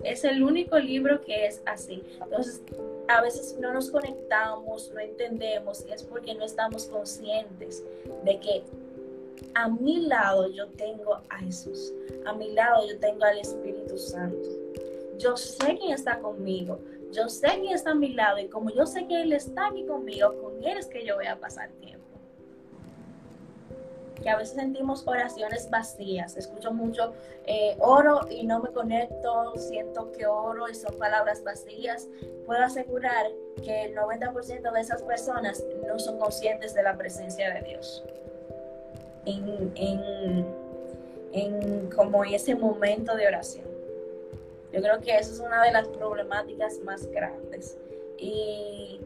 [0.03, 2.03] Es el único libro que es así.
[2.23, 2.63] Entonces,
[3.09, 7.85] a veces no nos conectamos, no entendemos, y es porque no estamos conscientes
[8.25, 8.63] de que
[9.55, 11.93] a mi lado yo tengo a Jesús,
[12.25, 14.66] a mi lado yo tengo al Espíritu Santo
[15.19, 16.79] yo sé quién está conmigo,
[17.13, 19.85] yo sé quién está a mi lado y como yo sé que Él está aquí
[19.85, 22.05] conmigo, con Él es que yo voy a pasar tiempo.
[24.23, 27.13] Que a veces sentimos oraciones vacías, escucho mucho,
[27.45, 32.09] eh, oro y no me conecto, siento que oro y son palabras vacías.
[32.45, 33.27] Puedo asegurar
[33.63, 38.05] que el 90% de esas personas no son conscientes de la presencia de Dios.
[39.27, 40.47] En, en,
[41.33, 43.66] en como ese momento de oración.
[44.73, 47.79] Yo creo que eso es una de las problemáticas más grandes.
[48.19, 49.01] Y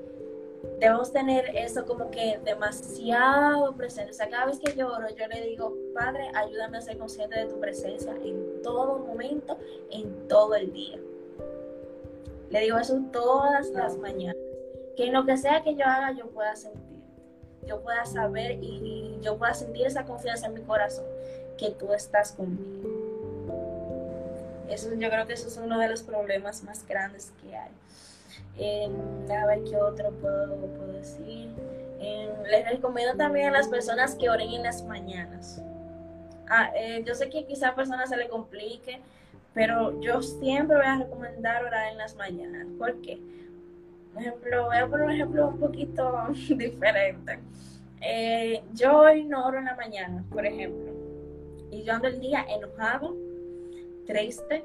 [0.79, 4.11] debemos tener eso como que demasiado presente.
[4.11, 7.39] O sea, cada vez que yo oro, yo le digo, Padre, ayúdame a ser consciente
[7.39, 9.59] de tu presencia en todo momento,
[9.91, 10.99] en todo el día.
[12.51, 14.37] Le digo eso todas las mañanas.
[14.97, 16.81] Que en lo que sea que yo haga, yo pueda sentir.
[17.67, 21.05] Yo pueda saber y yo pueda sentir esa confianza en mi corazón
[21.57, 22.90] que tú estás conmigo.
[24.71, 27.71] Eso, yo creo que eso es uno de los problemas más grandes que hay.
[28.59, 28.91] Eh,
[29.35, 30.57] a ver qué otro puedo,
[30.93, 31.51] decir.
[31.99, 35.63] Eh, les recomiendo también a las personas que oren en las mañanas.
[36.49, 39.01] Ah, eh, yo sé que quizá a personas se le complique,
[39.55, 42.67] pero yo siempre voy a recomendar orar en las mañanas.
[42.79, 43.21] ¿Por qué?
[44.13, 47.39] Por ejemplo, voy a poner un ejemplo un poquito diferente.
[48.01, 50.91] Eh, yo hoy no oro en la mañana, por ejemplo,
[51.71, 53.15] y yo ando el día enojado,
[54.07, 54.65] triste,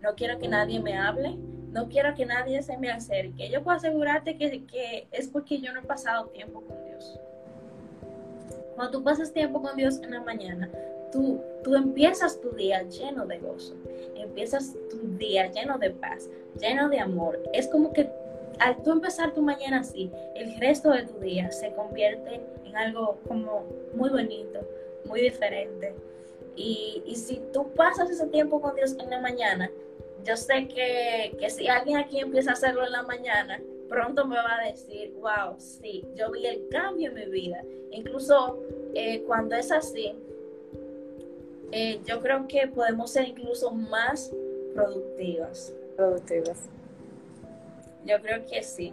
[0.00, 1.36] no quiero que nadie me hable,
[1.72, 3.48] no quiero que nadie se me acerque.
[3.48, 7.18] Yo puedo asegurarte que, que es porque yo no he pasado tiempo con Dios.
[8.74, 10.70] Cuando tú pasas tiempo con Dios en la mañana,
[11.12, 13.74] tú, tú empiezas tu día lleno de gozo,
[14.16, 17.38] empiezas tu día lleno de paz, lleno de amor.
[17.52, 18.10] Es como que
[18.58, 23.18] al tú empezar tu mañana así, el resto de tu día se convierte en algo
[23.26, 23.64] como
[23.94, 24.60] muy bonito,
[25.06, 25.94] muy diferente.
[26.56, 29.70] Y, y si tú pasas ese tiempo con Dios en la mañana,
[30.24, 34.36] yo sé que, que si alguien aquí empieza a hacerlo en la mañana, pronto me
[34.36, 37.62] va a decir, wow, sí, yo vi el cambio en mi vida.
[37.90, 38.62] Incluso
[38.94, 40.14] eh, cuando es así,
[41.72, 44.32] eh, yo creo que podemos ser incluso más
[44.74, 45.74] productivas.
[45.96, 46.68] Productivas.
[48.04, 48.92] Yo creo que sí.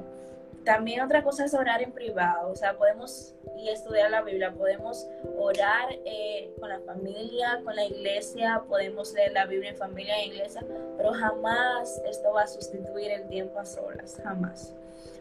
[0.63, 5.07] También otra cosa es orar en privado, o sea, podemos y estudiar la Biblia, podemos
[5.37, 10.27] orar eh, con la familia, con la iglesia, podemos leer la Biblia en familia e
[10.27, 10.63] iglesia,
[10.97, 14.73] pero jamás esto va a sustituir el tiempo a solas, jamás.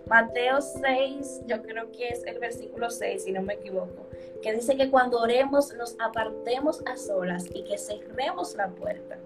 [0.06, 4.06] Mateo 6, yo creo que es el versículo 6, si no me equivoco,
[4.42, 9.18] que dice que cuando oremos nos apartemos a solas y que cerremos la puerta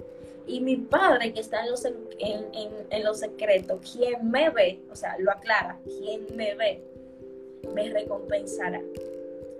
[0.47, 4.97] y mi Padre que está en los, en, en, los secretos, quien me ve, o
[4.97, 6.83] sea, lo aclara, quien me ve,
[7.75, 8.81] me recompensará.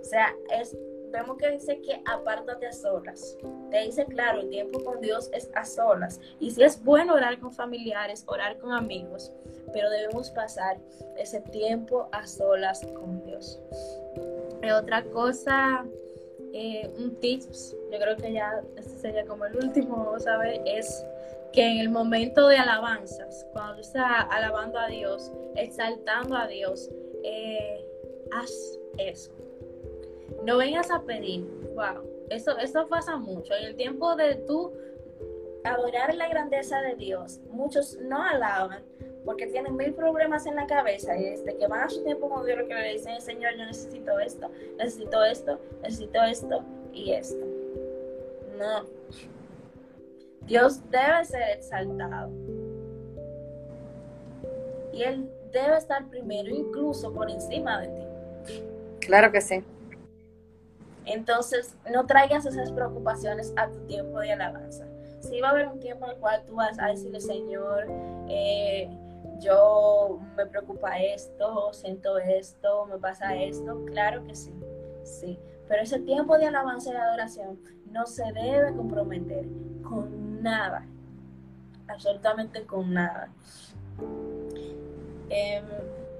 [0.01, 0.75] O sea, es,
[1.11, 3.37] vemos que dice que apártate a solas.
[3.71, 6.19] Te dice, claro, el tiempo con Dios es a solas.
[6.39, 9.31] Y si es bueno orar con familiares, orar con amigos,
[9.71, 10.77] pero debemos pasar
[11.17, 13.59] ese tiempo a solas con Dios.
[14.77, 15.85] Otra cosa
[16.53, 20.59] eh, un tips, yo creo que ya este sería como el último, ¿sabes?
[20.65, 21.05] Es
[21.51, 26.89] que en el momento de alabanzas, cuando estás alabando a Dios, exaltando a Dios,
[27.23, 27.83] eh,
[28.31, 29.31] haz eso.
[30.43, 31.45] No vengas a pedir,
[31.75, 33.53] wow, eso, eso pasa mucho.
[33.55, 34.73] En el tiempo de tú
[35.63, 38.83] adorar la grandeza de Dios, muchos no alaban
[39.25, 42.45] porque tienen mil problemas en la cabeza y desde que van a su tiempo con
[42.45, 47.45] Dios lo que le dicen Señor, yo necesito esto, necesito esto, necesito esto y esto.
[48.57, 48.85] No.
[50.45, 52.29] Dios debe ser exaltado.
[54.91, 58.63] Y Él debe estar primero, incluso por encima de ti.
[58.99, 59.63] Claro que sí.
[61.05, 64.85] Entonces, no traigas esas preocupaciones a tu tiempo de alabanza.
[65.19, 67.87] Si va a haber un tiempo en el cual tú vas a decirle, Señor,
[68.29, 68.89] eh,
[69.39, 74.53] yo me preocupa esto, siento esto, me pasa esto, claro que sí,
[75.03, 75.39] sí.
[75.67, 77.59] Pero ese tiempo de alabanza y de adoración
[77.91, 79.45] no se debe comprometer
[79.83, 80.85] con nada,
[81.87, 83.29] absolutamente con nada.
[85.29, 85.65] Em,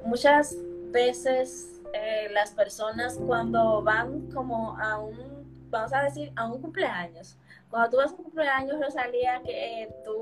[0.05, 0.55] muchas
[0.91, 7.37] veces eh, las personas cuando van como a un, vamos a decir, a un cumpleaños,
[7.69, 10.17] cuando tú vas a un cumpleaños, Rosalía, que tú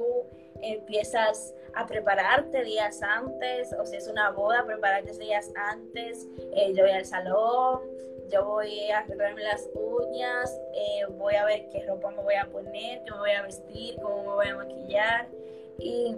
[0.62, 6.84] empiezas a prepararte días antes, o si es una boda, prepararte días antes, eh, yo
[6.84, 7.82] voy al salón,
[8.32, 12.46] yo voy a arreglarme las uñas, eh, voy a ver qué ropa me voy a
[12.46, 15.28] poner, qué me voy a vestir, cómo me voy a maquillar,
[15.80, 16.16] y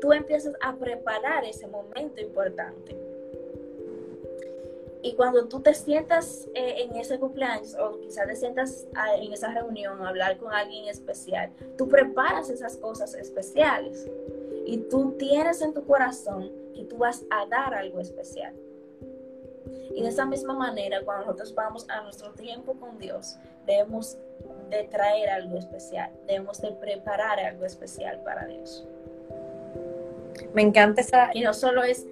[0.00, 2.96] tú empiezas a preparar ese momento importante.
[5.02, 9.32] Y cuando tú te sientas eh, en ese cumpleaños o quizás te sientas ah, en
[9.32, 14.08] esa reunión a hablar con alguien especial, tú preparas esas cosas especiales
[14.66, 18.52] y tú tienes en tu corazón que tú vas a dar algo especial.
[19.94, 24.18] Y de esa misma manera, cuando nosotros vamos a nuestro tiempo con Dios, debemos
[24.68, 28.86] de traer algo especial, debemos de preparar algo especial para Dios.
[30.52, 31.30] Me encanta esa...
[31.32, 32.04] Y no solo es...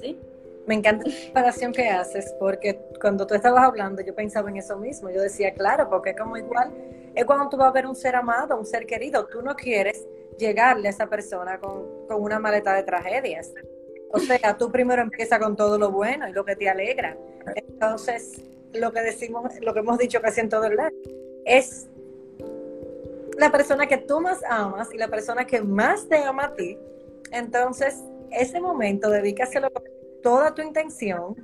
[0.00, 0.18] ¿Sí?
[0.66, 4.76] Me encanta la comparación que haces, porque cuando tú estabas hablando yo pensaba en eso
[4.76, 5.10] mismo.
[5.10, 6.72] Yo decía, claro, porque es como igual,
[7.14, 10.06] es cuando tú vas a ver un ser amado, un ser querido, tú no quieres
[10.38, 13.52] llegarle a esa persona con, con una maleta de tragedias.
[14.10, 17.16] O sea, tú primero empiezas con todo lo bueno y lo que te alegra.
[17.56, 18.40] Entonces,
[18.72, 20.90] lo que decimos, lo que hemos dicho casi en todo el día,
[21.44, 21.88] es
[23.38, 26.78] la persona que tú más amas y la persona que más te ama a ti.
[27.32, 29.68] Entonces, ese momento, dedícaselo
[30.22, 31.34] toda tu intención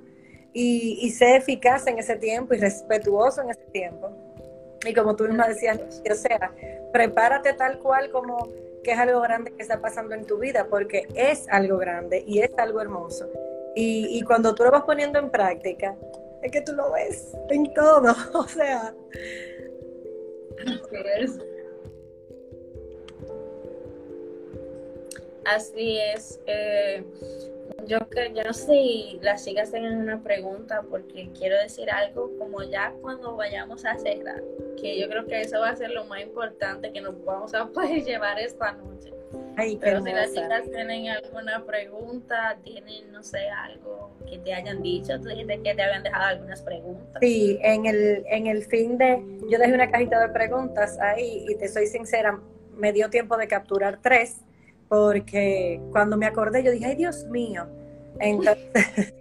[0.53, 4.11] y, y sé eficaz en ese tiempo y respetuoso en ese tiempo.
[4.87, 6.53] Y como tú misma decías, o sea,
[6.93, 8.49] prepárate tal cual como
[8.83, 12.41] que es algo grande que está pasando en tu vida, porque es algo grande y
[12.41, 13.29] es algo hermoso.
[13.75, 15.97] Y, y cuando tú lo vas poniendo en práctica,
[16.43, 18.95] es que tú lo ves en todo, o sea.
[20.67, 21.39] Así es.
[25.45, 26.41] Así es.
[26.47, 27.05] Eh,
[27.87, 27.99] yo
[28.45, 33.37] no sé si las chicas tengan una pregunta porque quiero decir algo como ya cuando
[33.37, 34.43] vayamos a cerrar,
[34.81, 37.67] que yo creo que eso va a ser lo más importante que nos vamos a
[37.73, 39.13] poder llevar esta noche.
[39.81, 45.21] Pero si las chicas tienen alguna pregunta, tienen, no sé, algo que te hayan dicho,
[45.21, 47.21] tú dijiste que te habían dejado algunas preguntas.
[47.21, 51.57] Sí, en el, en el fin de, yo dejé una cajita de preguntas ahí y
[51.57, 52.41] te soy sincera,
[52.75, 54.41] me dio tiempo de capturar tres
[54.89, 57.69] porque cuando me acordé yo dije, ay Dios mío,
[58.19, 59.15] entonces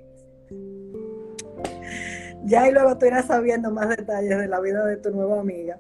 [2.46, 5.78] ya y luego tú irás sabiendo más detalles de la vida de tu nueva amiga.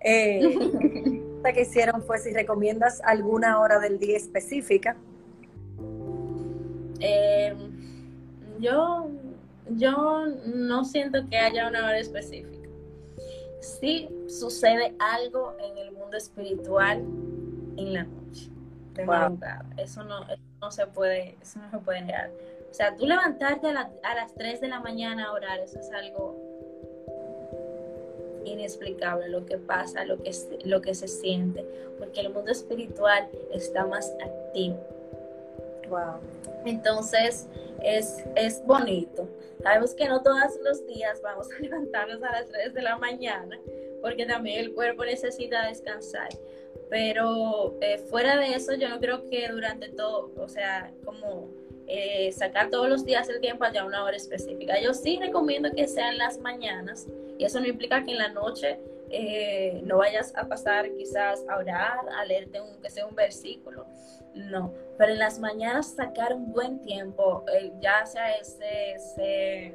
[0.00, 0.40] Eh,
[1.42, 4.96] la que hicieron fue si recomiendas alguna hora del día específica.
[7.00, 7.54] Eh,
[8.58, 9.10] yo,
[9.70, 12.68] yo no siento que haya una hora específica.
[13.60, 16.98] Sí sucede algo en el mundo espiritual
[17.76, 18.18] en la noche
[19.76, 20.26] eso no,
[20.60, 22.30] no se puede, eso no se puede negar.
[22.70, 25.90] O sea, tú levantarte a, a las 3 de la mañana a orar, eso es
[25.92, 26.48] algo
[28.44, 30.32] inexplicable lo que pasa, lo que,
[30.64, 31.64] lo que se siente,
[31.98, 34.78] porque el mundo espiritual está más activo.
[35.88, 36.20] Wow.
[36.64, 37.46] Entonces,
[37.82, 39.28] es, es bonito.
[39.62, 43.58] Sabemos que no todos los días vamos a levantarnos a las 3 de la mañana,
[44.02, 46.28] porque también el cuerpo necesita descansar.
[46.90, 51.48] Pero eh, fuera de eso, yo no creo que durante todo, o sea, como
[51.90, 54.78] eh, sacar todos los días el tiempo haya una hora específica.
[54.78, 57.06] Yo sí recomiendo que sean las mañanas
[57.38, 58.78] y eso no implica que en la noche
[59.10, 63.86] eh, no vayas a pasar quizás a orar, a leerte un, que sea un versículo.
[64.34, 67.44] No, pero en las mañanas sacar un buen tiempo,
[67.80, 69.74] ya sea ese,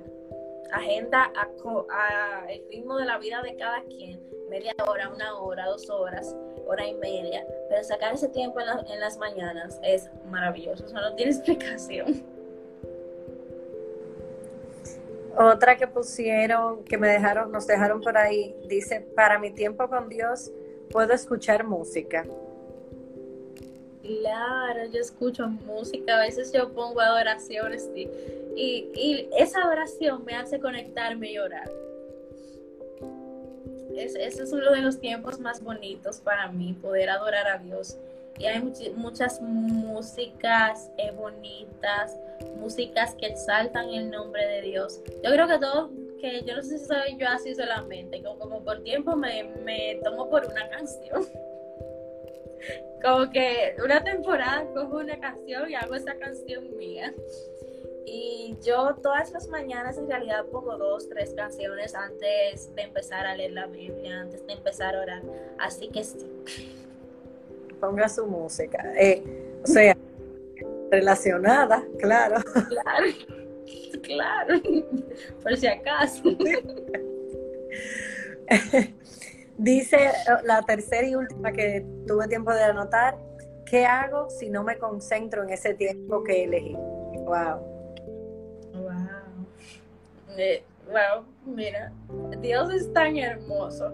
[0.72, 1.50] agenda a,
[1.90, 4.22] a el ritmo de la vida de cada quien,
[4.54, 6.36] media hora, una hora, dos horas
[6.68, 11.32] hora y media, pero sacar ese tiempo en, las mañanas es maravilloso, eso no tiene
[11.36, 12.24] explicación.
[15.36, 20.08] Otra que pusieron, que me dejaron, nos dejaron por ahí, dice, para mi tiempo con
[20.08, 20.52] Dios
[20.92, 22.24] puedo escuchar música.
[24.04, 28.08] Claro, yo escucho música, a veces yo pongo adoraciones y,
[28.56, 31.70] y esa adoración me hace conectarme y orar
[33.98, 37.98] es, ese es uno de los tiempos más bonitos para mí, poder adorar a Dios.
[38.40, 38.62] Y hay
[38.96, 42.18] muchas músicas eh, bonitas,
[42.58, 45.02] músicas que exaltan el nombre de Dios.
[45.24, 48.64] Yo creo que todo, que yo no sé si soy yo así solamente, como, como
[48.64, 51.28] por tiempo me, me tomo por una canción.
[53.04, 57.14] como que una temporada cojo una canción y hago esa canción mía.
[58.06, 63.36] Y yo todas las mañanas en realidad pongo dos, tres canciones antes de empezar a
[63.36, 65.22] leer la Biblia, antes de empezar a orar.
[65.58, 66.76] Así que sí.
[67.80, 68.94] Ponga su música.
[68.98, 69.24] Eh,
[69.64, 69.98] o sea,
[70.92, 72.42] relacionada, claro.
[72.70, 73.06] Claro,
[74.04, 74.62] claro.
[75.42, 76.24] Por si acaso.
[79.58, 80.12] Dice
[80.44, 83.18] la tercera y última que tuve tiempo de anotar,
[83.66, 86.74] ¿qué hago si no me concentro en ese tiempo que elegí?
[86.74, 87.73] Wow.
[90.88, 91.92] Wow, mira,
[92.42, 93.94] Dios es tan hermoso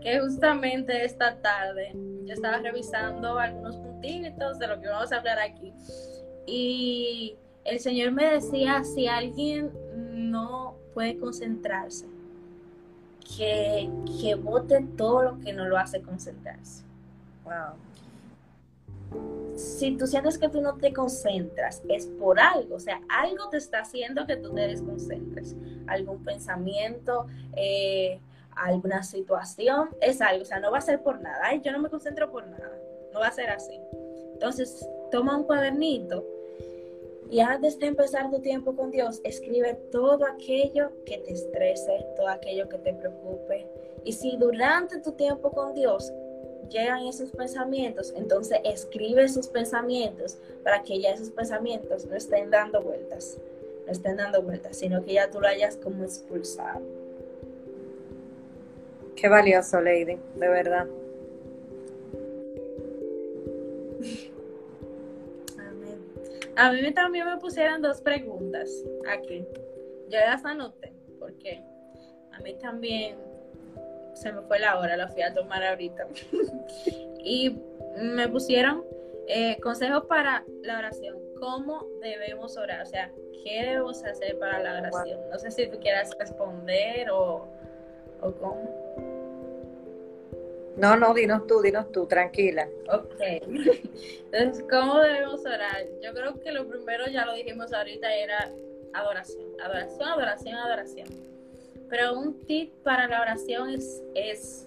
[0.00, 1.92] que justamente esta tarde
[2.24, 5.72] yo estaba revisando algunos puntitos de lo que vamos a hablar aquí
[6.46, 9.72] y el Señor me decía si alguien
[10.30, 12.06] no puede concentrarse,
[13.36, 13.90] que,
[14.20, 16.84] que vote todo lo que no lo hace concentrarse.
[17.44, 17.87] Wow
[19.58, 23.56] si tú sientes que tú no te concentras, es por algo, o sea, algo te
[23.56, 25.56] está haciendo que tú te desconcentres,
[25.88, 27.26] algún pensamiento,
[27.56, 28.20] eh,
[28.54, 31.80] alguna situación, es algo, o sea, no va a ser por nada, Ay, yo no
[31.80, 32.78] me concentro por nada,
[33.12, 33.80] no va a ser así.
[34.32, 36.24] Entonces, toma un cuadernito
[37.28, 42.28] y antes de empezar tu tiempo con Dios, escribe todo aquello que te estrese, todo
[42.28, 43.66] aquello que te preocupe.
[44.04, 46.12] Y si durante tu tiempo con Dios
[46.68, 52.82] llegan esos pensamientos, entonces escribe esos pensamientos para que ya esos pensamientos no estén dando
[52.82, 53.38] vueltas,
[53.86, 56.80] no estén dando vueltas, sino que ya tú lo hayas como expulsado.
[59.16, 60.86] Qué valioso, Lady, de verdad.
[65.58, 65.98] Amén.
[66.54, 68.70] A mí también me pusieron dos preguntas
[69.08, 69.44] aquí.
[70.08, 71.62] Yo las anoté porque
[72.32, 73.27] a mí también
[74.18, 76.06] se me fue la hora, la fui a tomar ahorita.
[77.24, 77.56] y
[77.96, 78.84] me pusieron
[79.28, 81.18] eh, consejos para la oración.
[81.38, 82.82] ¿Cómo debemos orar?
[82.82, 83.12] O sea,
[83.44, 85.20] ¿qué debemos hacer para la oración?
[85.30, 87.46] No sé si tú quieras responder o,
[88.20, 88.88] o cómo.
[90.76, 92.68] No, no, dinos tú, dinos tú, tranquila.
[92.92, 93.20] Ok.
[94.32, 95.86] Entonces, ¿cómo debemos orar?
[96.02, 98.52] Yo creo que lo primero, ya lo dijimos ahorita, era
[98.94, 99.46] adoración.
[99.60, 101.08] Adoración, adoración, adoración.
[101.88, 104.66] Pero un tip para la oración es, es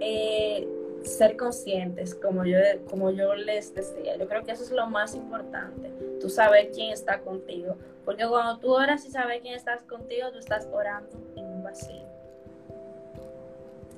[0.00, 0.66] eh,
[1.02, 2.58] ser conscientes, como yo,
[2.88, 4.16] como yo les decía.
[4.16, 5.90] Yo creo que eso es lo más importante.
[6.20, 7.76] Tú saber quién está contigo.
[8.04, 12.04] Porque cuando tú oras y sabes quién está contigo, tú estás orando en un vacío.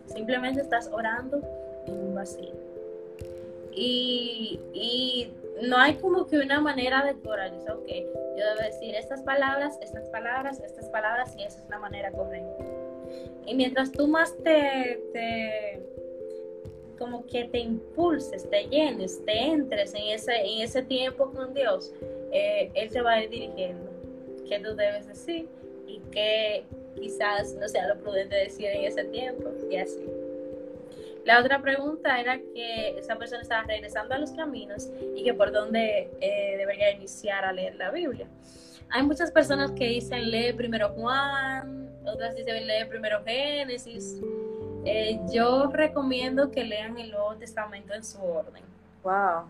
[0.07, 1.41] Simplemente estás orando
[1.87, 2.53] en un vacío.
[3.75, 7.53] Y, y no hay como que una manera de orar.
[7.53, 12.11] ok, yo debo decir estas palabras, estas palabras, estas palabras, y esa es la manera
[12.11, 12.65] correcta.
[13.47, 15.83] Y mientras tú más te, te
[16.99, 21.93] como que te impulses, te llenes, te entres en ese, en ese tiempo con Dios,
[22.31, 23.91] eh, Él te va a ir dirigiendo
[24.49, 25.49] qué tú debes decir
[25.87, 26.65] y qué
[26.95, 30.05] quizás no sea lo prudente decir en ese tiempo y así.
[31.25, 35.53] La otra pregunta era que esa persona estaba regresando a los caminos y que por
[35.53, 38.27] dónde eh, debería iniciar a leer la Biblia.
[38.91, 44.21] Hay muchas personas que dicen lee primero Juan, otras dicen lee primero Génesis.
[44.85, 48.65] Eh, yo recomiendo que lean el Nuevo Testamento en su orden.
[49.05, 49.45] Wow.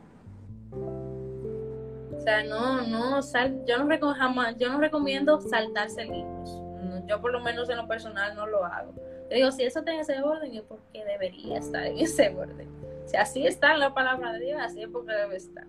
[2.15, 6.59] O sea, no, no, sal, yo no jamás, yo no recomiendo saltarse libros.
[7.07, 8.93] Yo por lo menos en lo personal no lo hago
[9.34, 12.68] digo, si eso está en ese orden, es porque debería estar en ese orden.
[13.06, 15.66] Si así está en la palabra de Dios, así es porque debe estar.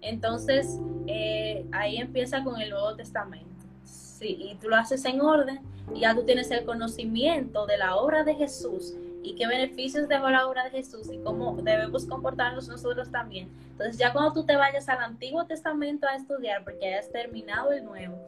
[0.00, 3.48] Entonces, eh, ahí empieza con el Nuevo Testamento.
[3.84, 5.60] Sí, y tú lo haces en orden
[5.94, 10.30] y ya tú tienes el conocimiento de la obra de Jesús y qué beneficios dejó
[10.30, 13.50] la obra de Jesús y cómo debemos comportarnos nosotros también.
[13.72, 17.84] Entonces ya cuando tú te vayas al Antiguo Testamento a estudiar, porque hayas terminado el
[17.84, 18.18] Nuevo,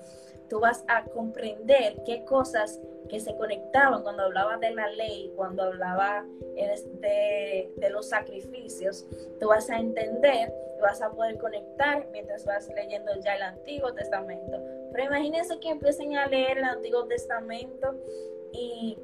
[0.53, 5.63] tú vas a comprender qué cosas que se conectaban cuando hablaba de la ley, cuando
[5.63, 9.07] hablaba de, de los sacrificios,
[9.41, 13.95] tú vas a entender y vas a poder conectar mientras vas leyendo ya el Antiguo
[13.95, 14.61] Testamento.
[14.93, 17.95] Pero imagínense que empiecen a leer el Antiguo Testamento
[18.53, 18.99] y,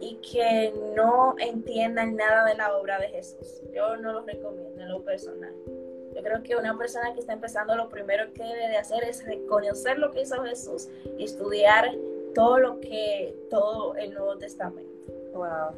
[0.00, 3.60] y que no entiendan nada de la obra de Jesús.
[3.70, 5.52] Yo no lo recomiendo en lo personal.
[6.16, 9.22] Yo creo que una persona que está empezando lo primero que debe de hacer es
[9.26, 10.88] reconocer lo que hizo Jesús
[11.18, 11.90] y estudiar
[12.34, 14.90] todo lo que, todo el Nuevo Testamento.
[15.34, 15.74] Wow.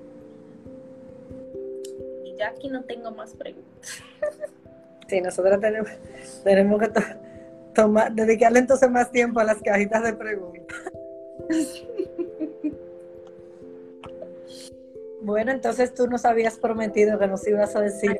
[2.24, 4.00] Y ya aquí no tengo más preguntas.
[5.08, 5.90] Sí, nosotros tenemos,
[6.44, 6.90] tenemos que
[7.74, 10.78] tomar, dedicarle entonces más tiempo a las cajitas de preguntas.
[15.20, 18.16] Bueno, entonces tú nos habías prometido que nos ibas a decir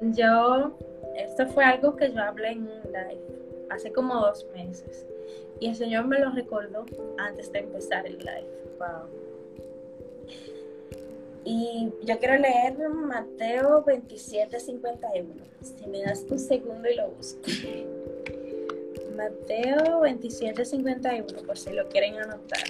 [0.00, 0.76] yo,
[1.16, 3.20] esto fue algo que yo hablé en un live
[3.70, 5.06] hace como dos meses
[5.60, 6.84] y el Señor me lo recordó
[7.18, 8.48] antes de empezar el live.
[8.78, 9.08] Wow.
[11.44, 15.28] Y yo quiero leer Mateo 27, 51.
[15.62, 17.40] Si me das un segundo y lo busco.
[19.16, 22.64] Mateo 27, 51, por si lo quieren anotar.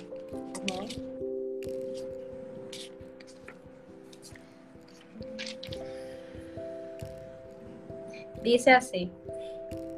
[8.47, 9.11] Dice así,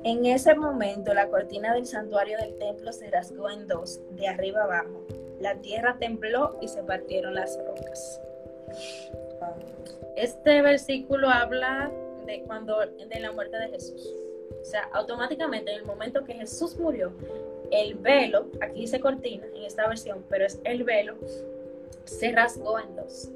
[0.04, 4.64] en ese momento la cortina del santuario del templo se rasgó en dos, de arriba
[4.64, 5.06] abajo.
[5.38, 8.22] La tierra tembló y se partieron las rocas.
[10.16, 11.92] Este versículo habla
[12.24, 14.14] de cuando de la muerte de Jesús.
[14.62, 17.12] O sea, automáticamente en el momento que Jesús murió,
[17.70, 21.16] el velo, aquí dice cortina en esta versión, pero es el velo,
[22.06, 23.30] se rasgó en dos.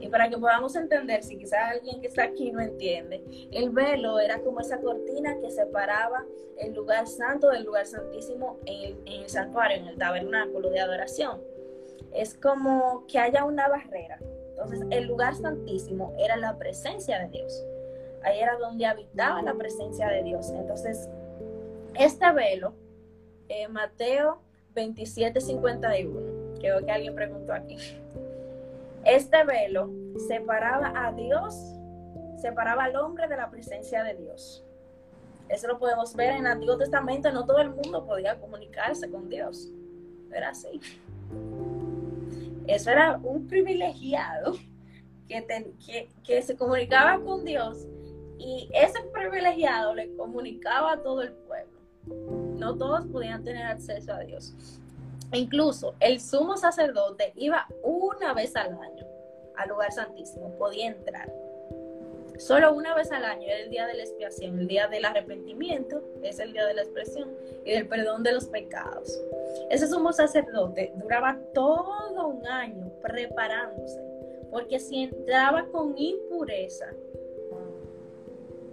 [0.00, 4.18] Y para que podamos entender, si quizás alguien que está aquí no entiende, el velo
[4.20, 6.24] era como esa cortina que separaba
[6.58, 11.40] el lugar santo del lugar santísimo en el, santuario, en el tabernáculo de adoración.
[12.12, 14.18] Es como que haya una barrera.
[14.50, 17.64] Entonces, el lugar santísimo era la presencia de Dios.
[18.22, 20.50] Ahí era donde habitaba la presencia de Dios.
[20.50, 21.08] Entonces,
[21.94, 22.74] este velo,
[23.48, 24.40] eh, Mateo
[24.74, 27.76] 27, 51, creo que alguien preguntó aquí.
[29.08, 29.90] Este velo
[30.28, 31.54] separaba a Dios,
[32.42, 34.62] separaba al hombre de la presencia de Dios.
[35.48, 39.30] Eso lo podemos ver en el Antiguo Testamento, no todo el mundo podía comunicarse con
[39.30, 39.72] Dios.
[40.30, 40.78] Era así.
[42.66, 44.56] Eso era un privilegiado
[45.26, 47.86] que, que, se comunicaba con Dios
[48.38, 51.80] y ese privilegiado le comunicaba a todo el pueblo.
[52.58, 54.54] No todos podían tener acceso a Dios.
[55.32, 59.06] Incluso el sumo sacerdote iba una vez al año
[59.58, 61.30] al lugar santísimo, podía entrar.
[62.38, 66.00] Solo una vez al año era el día de la expiación, el día del arrepentimiento,
[66.22, 67.30] es el día de la expresión
[67.64, 69.20] y del perdón de los pecados.
[69.70, 74.00] Ese sumo sacerdote duraba todo un año preparándose,
[74.52, 76.86] porque si entraba con impureza,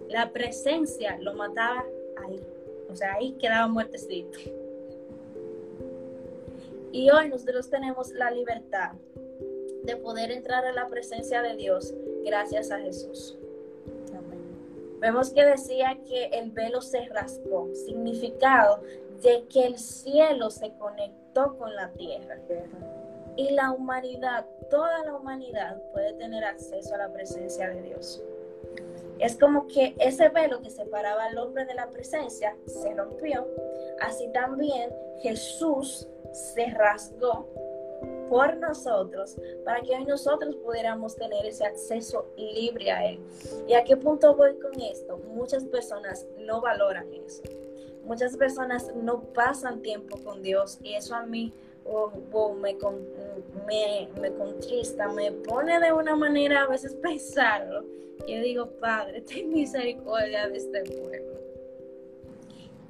[0.10, 1.84] la presencia lo mataba
[2.24, 2.40] ahí.
[2.88, 4.38] O sea, ahí quedaba muertecito.
[6.96, 8.94] Y hoy nosotros tenemos la libertad
[9.84, 11.94] de poder entrar a la presencia de Dios
[12.24, 13.38] gracias a Jesús.
[15.02, 18.80] Vemos que decía que el velo se rasgó, significado
[19.22, 22.38] de que el cielo se conectó con la tierra.
[23.36, 28.24] Y la humanidad, toda la humanidad puede tener acceso a la presencia de Dios.
[29.20, 33.46] Es como que ese velo que separaba al hombre de la presencia se rompió.
[34.00, 37.48] Así también Jesús se rasgó
[38.30, 43.20] por nosotros para que hoy nosotros pudiéramos tener ese acceso libre a Él.
[43.68, 45.18] ¿Y a qué punto voy con esto?
[45.34, 47.44] Muchas personas no valoran eso.
[48.04, 51.54] Muchas personas no pasan tiempo con Dios y eso a mí
[51.86, 52.78] oh, oh, me,
[53.66, 57.86] me, me contrista, me pone de una manera a veces pensarlo.
[58.28, 61.35] Yo digo, Padre, ten misericordia de este pueblo.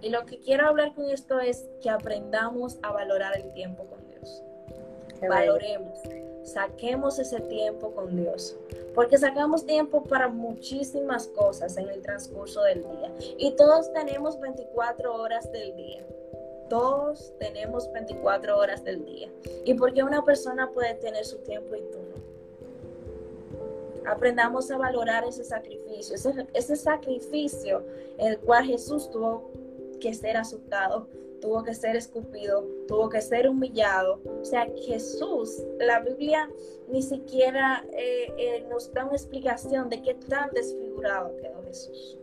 [0.06, 4.07] Y lo que quiero hablar con esto es que aprendamos a valorar el tiempo con
[4.07, 4.44] Dios
[5.27, 5.99] valoremos,
[6.44, 8.56] saquemos ese tiempo con Dios,
[8.94, 15.15] porque sacamos tiempo para muchísimas cosas en el transcurso del día y todos tenemos 24
[15.15, 16.06] horas del día.
[16.69, 19.30] Todos tenemos 24 horas del día.
[19.65, 22.15] ¿Y porque una persona puede tener su tiempo y tú no?
[24.11, 27.84] Aprendamos a valorar ese sacrificio, ese, ese sacrificio
[28.18, 29.52] el cual Jesús tuvo
[29.99, 31.07] que ser azotado
[31.41, 34.19] tuvo que ser escupido, tuvo que ser humillado.
[34.41, 36.49] O sea, Jesús, la Biblia
[36.89, 42.17] ni siquiera eh, eh, nos da una explicación de qué tan desfigurado quedó Jesús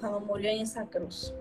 [0.00, 1.34] cuando murió en esa cruz.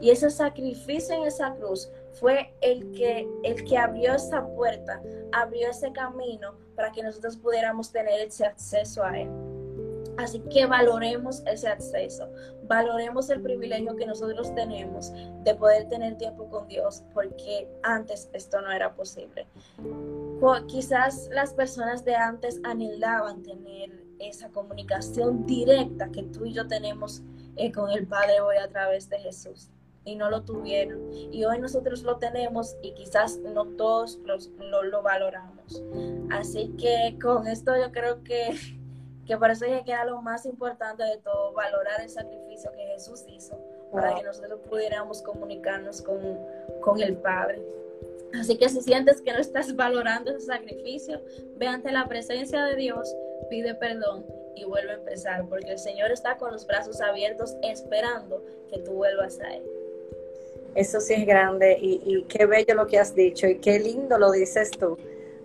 [0.00, 5.02] Y ese sacrificio en esa cruz fue el que, el que abrió esa puerta,
[5.32, 9.28] abrió ese camino para que nosotros pudiéramos tener ese acceso a Él.
[10.18, 12.28] Así que valoremos ese acceso,
[12.64, 15.12] valoremos el privilegio que nosotros tenemos
[15.44, 19.46] de poder tener tiempo con Dios, porque antes esto no era posible.
[20.66, 27.22] Quizás las personas de antes anhelaban tener esa comunicación directa que tú y yo tenemos
[27.54, 29.70] eh, con el Padre hoy a través de Jesús
[30.04, 31.12] y no lo tuvieron.
[31.12, 35.82] Y hoy nosotros lo tenemos y quizás no todos lo, lo valoramos.
[36.30, 38.77] Así que con esto yo creo que
[39.28, 43.24] que por eso que era lo más importante de todo, valorar el sacrificio que Jesús
[43.28, 43.60] hizo
[43.92, 46.18] para que nosotros pudiéramos comunicarnos con,
[46.80, 47.62] con el Padre.
[48.40, 51.20] Así que si sientes que no estás valorando ese sacrificio,
[51.56, 53.14] ve ante la presencia de Dios,
[53.50, 54.24] pide perdón
[54.54, 58.92] y vuelve a empezar, porque el Señor está con los brazos abiertos esperando que tú
[58.92, 59.62] vuelvas a Él.
[60.74, 64.18] Eso sí es grande y, y qué bello lo que has dicho y qué lindo
[64.18, 64.98] lo dices tú.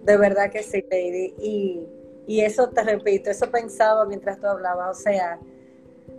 [0.03, 1.33] De verdad que sí, Lady.
[1.37, 1.87] Y
[2.25, 5.39] y eso te repito, eso pensaba mientras tú hablabas, o sea,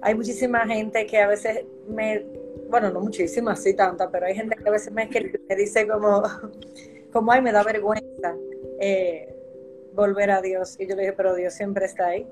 [0.03, 2.25] hay muchísima gente que a veces me,
[2.69, 5.87] bueno, no muchísima, sí tanta, pero hay gente que a veces me escribe me dice
[5.87, 6.23] como,
[7.13, 8.35] como, ay, me da vergüenza
[8.81, 9.35] eh,
[9.95, 10.77] volver a Dios.
[10.79, 12.29] Y yo le dije, pero Dios siempre está ahí.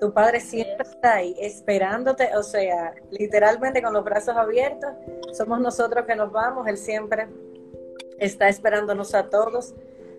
[0.00, 4.90] Tu Padre siempre está ahí, esperándote, o sea, literalmente con los brazos abiertos.
[5.32, 7.26] Somos nosotros que nos vamos, Él siempre
[8.18, 9.74] está esperándonos a todos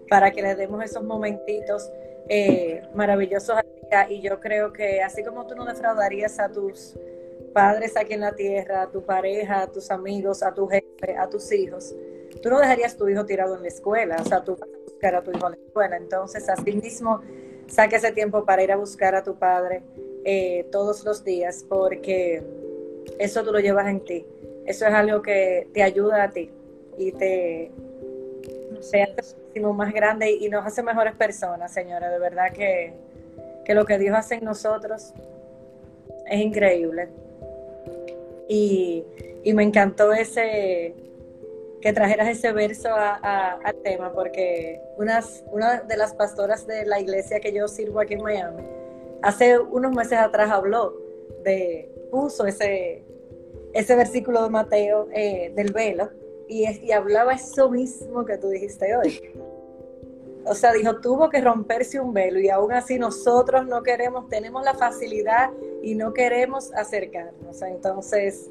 [0.10, 1.90] para que le demos esos momentitos
[2.28, 3.56] eh, maravillosos
[4.10, 6.96] y yo creo que así como tú no defraudarías a tus
[7.54, 11.28] padres aquí en la tierra, a tu pareja, a tus amigos, a tu jefe, a
[11.28, 11.96] tus hijos,
[12.42, 15.16] tú no dejarías tu hijo tirado en la escuela, o sea, tú vas a buscar
[15.16, 15.98] a tu hijo en la escuela.
[15.98, 17.22] Entonces, así mismo,
[17.68, 19.82] saque ese tiempo para ir a buscar a tu padre
[20.26, 22.44] eh, todos los días, porque
[23.18, 24.26] eso tú lo llevas en ti.
[24.66, 26.52] Eso es algo que te ayuda a ti
[26.98, 27.72] y te,
[29.74, 32.10] más grande y nos hace mejores personas, señora.
[32.10, 32.94] De verdad que,
[33.74, 35.14] lo que Dios hace en nosotros
[36.26, 37.10] es increíble.
[38.48, 39.06] Y,
[39.54, 40.94] me encantó ese
[41.82, 47.40] que trajeras ese verso al tema, porque unas, una de las pastoras de la iglesia
[47.40, 48.64] que yo sirvo aquí en Miami,
[49.22, 50.94] hace unos meses atrás habló
[51.44, 53.04] de, puso ese,
[53.74, 56.10] ese versículo de Mateo eh, del velo
[56.50, 59.22] y, y hablaba eso mismo que tú dijiste hoy
[60.50, 64.64] o sea, dijo, tuvo que romperse un velo y aún así nosotros no queremos, tenemos
[64.64, 65.52] la facilidad
[65.84, 67.62] y no queremos acercarnos.
[67.62, 68.50] Entonces,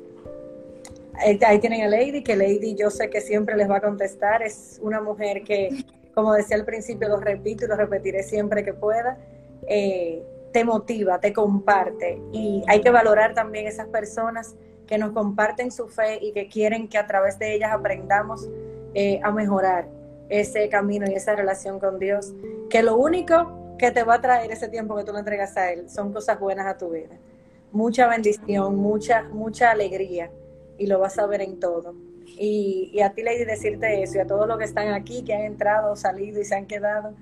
[1.15, 4.43] ahí tienen a Lady, que Lady yo sé que siempre les va a contestar.
[4.43, 5.71] Es una mujer que,
[6.15, 9.19] como decía al principio, lo repito y lo repetiré siempre que pueda.
[9.67, 10.23] Eh,
[10.53, 14.55] te motiva, te comparte y hay que valorar también esas personas
[14.89, 18.49] que nos comparten su fe y que quieren que a través de ellas aprendamos
[18.95, 19.87] eh, a mejorar
[20.31, 22.33] ese camino y esa relación con Dios,
[22.71, 25.71] que lo único que te va a traer ese tiempo que tú le entregas a
[25.71, 27.17] Él son cosas buenas a tu vida.
[27.71, 30.31] Mucha bendición, mucha, mucha alegría
[30.79, 31.95] y lo vas a ver en todo.
[32.41, 35.43] Y, a ti, Lady, decirte eso y a todos los que están aquí, que han
[35.43, 37.13] entrado, salido y se han quedado,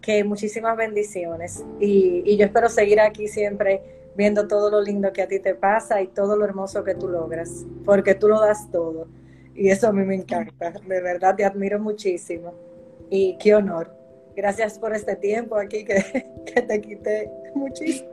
[0.00, 1.64] que muchísimas bendiciones.
[1.80, 6.00] Y yo espero seguir aquí siempre viendo todo lo lindo que a ti te pasa
[6.00, 9.06] y todo lo hermoso que tú logras, porque tú lo das todo.
[9.54, 12.54] Y eso a mí me encanta, de verdad te admiro muchísimo.
[13.10, 13.94] Y qué honor.
[14.34, 18.10] Gracias por este tiempo aquí que, que te quité muchísimo.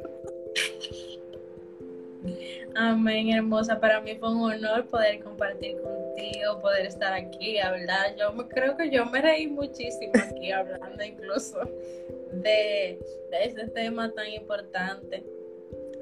[2.76, 3.80] Amén, hermosa.
[3.80, 8.16] Para mí fue un honor poder compartir contigo, poder estar aquí, hablar.
[8.18, 11.60] Yo me, creo que yo me reí muchísimo aquí hablando incluso
[12.32, 13.00] de,
[13.30, 15.24] de este tema tan importante.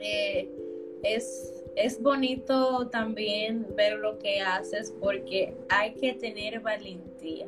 [0.01, 0.49] Eh,
[1.03, 7.47] es, es bonito también ver lo que haces porque hay que tener valentía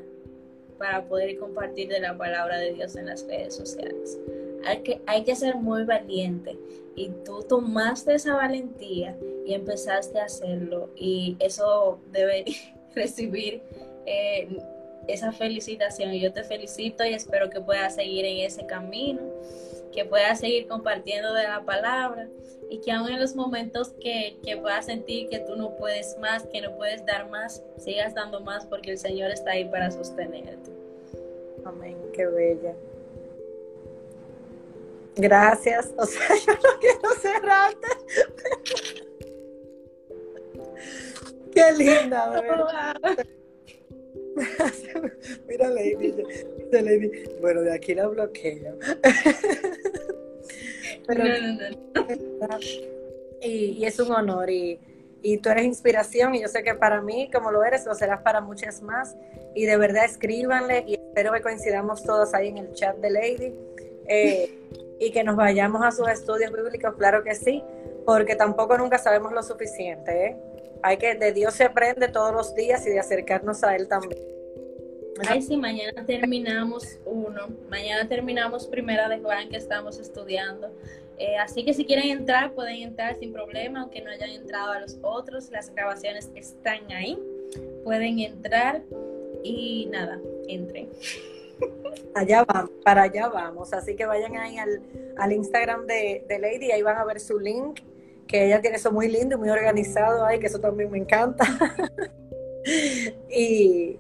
[0.78, 4.20] para poder compartir de la palabra de Dios en las redes sociales.
[4.66, 6.58] Hay que, hay que ser muy valiente
[6.96, 12.46] y tú tomaste esa valentía y empezaste a hacerlo y eso debe
[12.96, 13.62] recibir
[14.06, 14.58] eh,
[15.08, 19.22] esa felicitación yo te felicito y espero que puedas seguir en ese camino,
[19.94, 22.28] que puedas seguir compartiendo de la palabra
[22.70, 26.44] y que aún en los momentos que, que puedas sentir que tú no puedes más,
[26.48, 30.72] que no puedes dar más, sigas dando más porque el Señor está ahí para sostenerte.
[31.66, 32.74] Amén, qué bella.
[35.16, 35.94] Gracias.
[35.98, 37.88] O sea, yo no quiero cerrarte.
[41.54, 43.26] Qué linda, ¿verdad?
[45.48, 46.14] Mira, Lady,
[46.72, 47.12] Lady,
[47.42, 48.78] bueno, de aquí la bloqueo.
[51.08, 51.24] Pero,
[53.42, 54.80] Y, es un honor y,
[55.22, 58.22] y, tú eres inspiración y yo sé que para mí, como lo eres, lo serás
[58.22, 59.16] para muchas más.
[59.54, 63.54] Y de verdad escríbanle y espero que coincidamos todos ahí en el chat de Lady.
[64.08, 64.50] Eh,
[65.00, 67.64] y que nos vayamos a sus estudios bíblicos, claro que sí,
[68.06, 70.28] porque tampoco nunca sabemos lo suficiente.
[70.28, 70.38] ¿eh?
[70.84, 74.22] Hay que, de Dios se aprende todos los días y de acercarnos a Él también.
[75.28, 77.48] Ay, sí, mañana terminamos uno.
[77.70, 80.72] Mañana terminamos primera de Juan que estamos estudiando.
[81.18, 84.80] Eh, así que si quieren entrar, pueden entrar sin problema, aunque no hayan entrado a
[84.80, 85.52] los otros.
[85.52, 87.18] Las grabaciones están ahí.
[87.84, 88.82] Pueden entrar
[89.44, 90.90] y nada, entren.
[92.16, 93.74] Allá vamos, para allá vamos.
[93.74, 94.82] Así que vayan ahí al,
[95.18, 97.80] al Instagram de, de, Lady, ahí van a ver su link,
[98.34, 101.46] que ella tiene eso muy lindo y muy organizado ahí, que eso también me encanta.
[103.30, 104.00] y,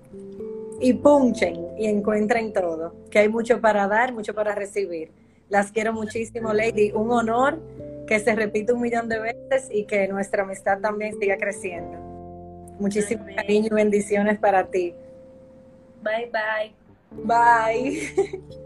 [0.79, 5.11] y punchen y encuentren todo, que hay mucho para dar, mucho para recibir.
[5.49, 6.91] Las quiero muchísimo, Lady.
[6.93, 7.61] Un honor
[8.07, 11.95] que se repita un millón de veces y que nuestra amistad también siga creciendo.
[12.79, 14.95] Muchísimo cariño y bendiciones para ti.
[16.01, 16.73] Bye bye.
[17.23, 18.49] Bye.